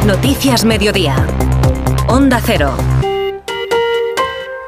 Noticias 0.05 0.65
Mediodía. 0.65 1.15
Onda 2.09 2.41
Cero. 2.45 2.75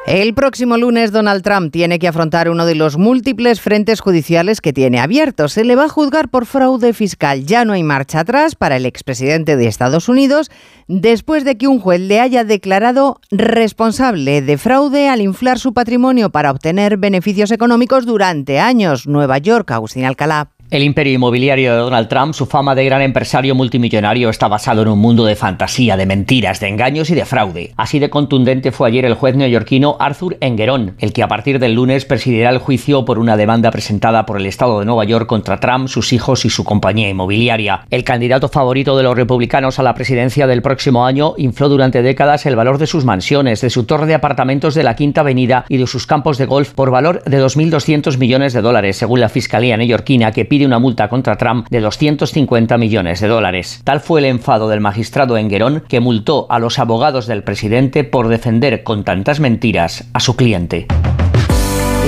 El 0.07 0.33
próximo 0.33 0.77
lunes 0.77 1.11
Donald 1.11 1.43
Trump 1.43 1.69
tiene 1.69 1.99
que 1.99 2.07
afrontar 2.07 2.49
uno 2.49 2.65
de 2.65 2.75
los 2.75 2.97
múltiples 2.97 3.59
frentes 3.59 3.99
judiciales 3.99 4.61
que 4.61 4.71
tiene 4.71 5.01
abiertos. 5.01 5.51
Se 5.51 5.65
le 5.65 5.75
va 5.75 5.83
a 5.83 5.89
juzgar 5.89 6.29
por 6.29 6.45
fraude 6.45 6.93
fiscal. 6.93 7.45
Ya 7.45 7.65
no 7.65 7.73
hay 7.73 7.83
marcha 7.83 8.21
atrás 8.21 8.55
para 8.55 8.77
el 8.77 8.85
expresidente 8.85 9.57
de 9.57 9.67
Estados 9.67 10.07
Unidos 10.07 10.49
después 10.87 11.43
de 11.43 11.57
que 11.57 11.67
un 11.67 11.81
juez 11.81 11.99
le 11.99 12.21
haya 12.21 12.45
declarado 12.45 13.19
responsable 13.31 14.41
de 14.41 14.57
fraude 14.57 15.09
al 15.09 15.19
inflar 15.19 15.59
su 15.59 15.73
patrimonio 15.73 16.29
para 16.29 16.51
obtener 16.51 16.95
beneficios 16.95 17.51
económicos 17.51 18.05
durante 18.05 18.61
años. 18.61 19.07
Nueva 19.07 19.39
York, 19.39 19.69
Agustín 19.71 20.05
Alcalá. 20.05 20.51
El 20.69 20.83
imperio 20.83 21.13
inmobiliario 21.13 21.71
de 21.71 21.79
Donald 21.79 22.09
Trump, 22.09 22.33
su 22.33 22.45
fama 22.45 22.75
de 22.75 22.83
gran 22.83 23.01
empresario 23.01 23.55
multimillonario, 23.55 24.29
está 24.29 24.49
basado 24.49 24.81
en 24.81 24.89
un 24.89 24.99
mundo 24.99 25.23
de 25.23 25.37
fantasía, 25.37 25.95
de 25.95 26.05
mentiras, 26.05 26.59
de 26.59 26.67
engaños 26.67 27.09
y 27.09 27.15
de 27.15 27.23
fraude. 27.23 27.71
Así 27.77 27.99
de 27.99 28.09
contundente 28.09 28.73
fue 28.73 28.89
ayer 28.89 29.05
el 29.05 29.13
juez 29.13 29.37
neoyorquino 29.37 29.95
Arthur 29.97 30.35
Enguerón, 30.41 30.95
el 30.99 31.13
que 31.13 31.23
a 31.23 31.29
partir 31.29 31.59
del 31.59 31.73
lunes 31.73 32.03
presidirá 32.03 32.49
el 32.49 32.57
juicio 32.57 33.05
por 33.05 33.17
una 33.17 33.37
demanda 33.37 33.71
presentada 33.71 34.25
por 34.25 34.35
el 34.35 34.45
Estado 34.45 34.81
de 34.81 34.85
Nueva 34.85 35.05
York 35.05 35.25
contra 35.25 35.61
Trump, 35.61 35.87
sus 35.87 36.11
hijos 36.11 36.43
y 36.43 36.49
su 36.49 36.65
compañía 36.65 37.07
inmobiliaria. 37.07 37.85
El 37.89 38.03
candidato 38.03 38.49
favorito 38.49 38.97
de 38.97 39.03
los 39.03 39.15
republicanos 39.15 39.79
a 39.79 39.83
la 39.83 39.93
presidencia 39.93 40.47
del 40.47 40.61
próximo 40.61 41.05
año 41.05 41.33
infló 41.37 41.69
durante 41.69 42.01
décadas 42.01 42.45
el 42.45 42.57
valor 42.57 42.77
de 42.77 42.87
sus 42.87 43.05
mansiones, 43.05 43.61
de 43.61 43.69
su 43.69 43.85
torre 43.85 44.05
de 44.05 44.15
apartamentos 44.15 44.75
de 44.75 44.83
la 44.83 44.97
Quinta 44.97 45.21
Avenida 45.21 45.63
y 45.69 45.77
de 45.77 45.87
sus 45.87 46.05
campos 46.05 46.37
de 46.37 46.45
golf 46.45 46.73
por 46.73 46.91
valor 46.91 47.23
de 47.23 47.41
2.200 47.41 48.17
millones 48.17 48.51
de 48.51 48.61
dólares, 48.61 48.97
según 48.97 49.21
la 49.21 49.29
Fiscalía 49.29 49.77
neoyorquina, 49.77 50.33
que 50.33 50.43
pide 50.43 50.56
una 50.65 50.79
multa 50.79 51.09
contra 51.09 51.37
Trump 51.37 51.67
de 51.69 51.81
250 51.81 52.77
millones 52.77 53.21
de 53.21 53.27
dólares. 53.27 53.81
Tal 53.83 53.99
fue 53.99 54.19
el 54.21 54.25
enfado 54.25 54.69
del 54.69 54.81
magistrado 54.81 55.37
Enguerón 55.37 55.83
que 55.87 55.99
multó 55.99 56.47
a 56.49 56.59
los 56.59 56.79
abogados 56.79 57.27
del 57.27 57.43
presidente 57.43 58.03
por 58.03 58.27
defender 58.27 58.83
con 58.83 59.03
tantas 59.03 59.39
mentiras 59.39 60.05
a 60.13 60.19
su 60.19 60.35
cliente. 60.35 60.87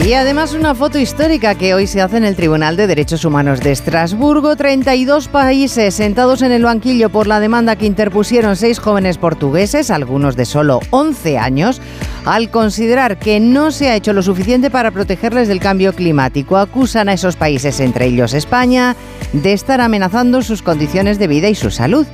Y 0.05 0.13
además 0.13 0.53
una 0.53 0.73
foto 0.73 0.97
histórica 0.97 1.55
que 1.55 1.73
hoy 1.73 1.85
se 1.85 2.01
hace 2.01 2.17
en 2.17 2.23
el 2.23 2.35
Tribunal 2.35 2.77
de 2.77 2.87
Derechos 2.87 3.25
Humanos 3.25 3.59
de 3.59 3.71
Estrasburgo. 3.73 4.55
32 4.55 5.27
países 5.27 5.93
sentados 5.93 6.41
en 6.41 6.51
el 6.51 6.63
banquillo 6.63 7.09
por 7.09 7.27
la 7.27 7.39
demanda 7.39 7.75
que 7.75 7.85
interpusieron 7.85 8.55
seis 8.55 8.79
jóvenes 8.79 9.17
portugueses, 9.17 9.91
algunos 9.91 10.35
de 10.35 10.45
solo 10.45 10.79
11 10.91 11.37
años, 11.37 11.81
al 12.25 12.49
considerar 12.49 13.17
que 13.17 13.39
no 13.39 13.71
se 13.71 13.89
ha 13.89 13.95
hecho 13.95 14.13
lo 14.13 14.21
suficiente 14.21 14.69
para 14.69 14.91
protegerles 14.91 15.47
del 15.47 15.59
cambio 15.59 15.93
climático. 15.93 16.57
Acusan 16.57 17.09
a 17.09 17.13
esos 17.13 17.35
países, 17.35 17.79
entre 17.79 18.05
ellos 18.05 18.33
España, 18.33 18.95
de 19.33 19.53
estar 19.53 19.81
amenazando 19.81 20.41
sus 20.41 20.61
condiciones 20.61 21.19
de 21.19 21.27
vida 21.27 21.49
y 21.49 21.55
su 21.55 21.71
salud. 21.71 22.05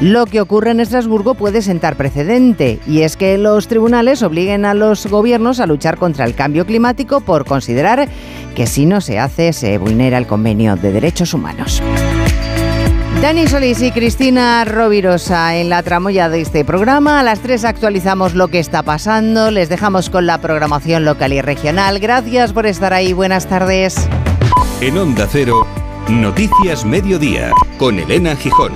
Lo 0.00 0.26
que 0.26 0.40
ocurre 0.40 0.72
en 0.72 0.80
Estrasburgo 0.80 1.34
puede 1.34 1.62
sentar 1.62 1.96
precedente, 1.96 2.80
y 2.86 3.02
es 3.02 3.16
que 3.16 3.38
los 3.38 3.68
tribunales 3.68 4.22
obliguen 4.22 4.64
a 4.64 4.74
los 4.74 5.06
gobiernos 5.06 5.60
a 5.60 5.66
luchar 5.66 5.98
contra 5.98 6.24
el 6.24 6.34
cambio 6.34 6.66
climático 6.66 7.20
por 7.20 7.44
considerar 7.44 8.08
que 8.56 8.66
si 8.66 8.86
no 8.86 9.00
se 9.00 9.20
hace 9.20 9.52
se 9.52 9.78
vulnera 9.78 10.18
el 10.18 10.26
convenio 10.26 10.74
de 10.74 10.92
derechos 10.92 11.32
humanos. 11.32 11.80
Dani 13.24 13.48
Solís 13.48 13.80
y 13.80 13.90
Cristina 13.90 14.62
Rovirosa 14.66 15.56
en 15.56 15.70
la 15.70 15.82
tramoya 15.82 16.28
de 16.28 16.42
este 16.42 16.62
programa. 16.62 17.20
A 17.20 17.22
las 17.22 17.40
tres 17.40 17.64
actualizamos 17.64 18.34
lo 18.34 18.48
que 18.48 18.58
está 18.58 18.82
pasando. 18.82 19.50
Les 19.50 19.70
dejamos 19.70 20.10
con 20.10 20.26
la 20.26 20.42
programación 20.42 21.06
local 21.06 21.32
y 21.32 21.40
regional. 21.40 22.00
Gracias 22.00 22.52
por 22.52 22.66
estar 22.66 22.92
ahí. 22.92 23.14
Buenas 23.14 23.48
tardes. 23.48 23.96
En 24.82 24.98
Onda 24.98 25.26
Cero, 25.26 25.66
Noticias 26.10 26.84
Mediodía, 26.84 27.50
con 27.78 27.98
Elena 27.98 28.36
Gijón. 28.36 28.74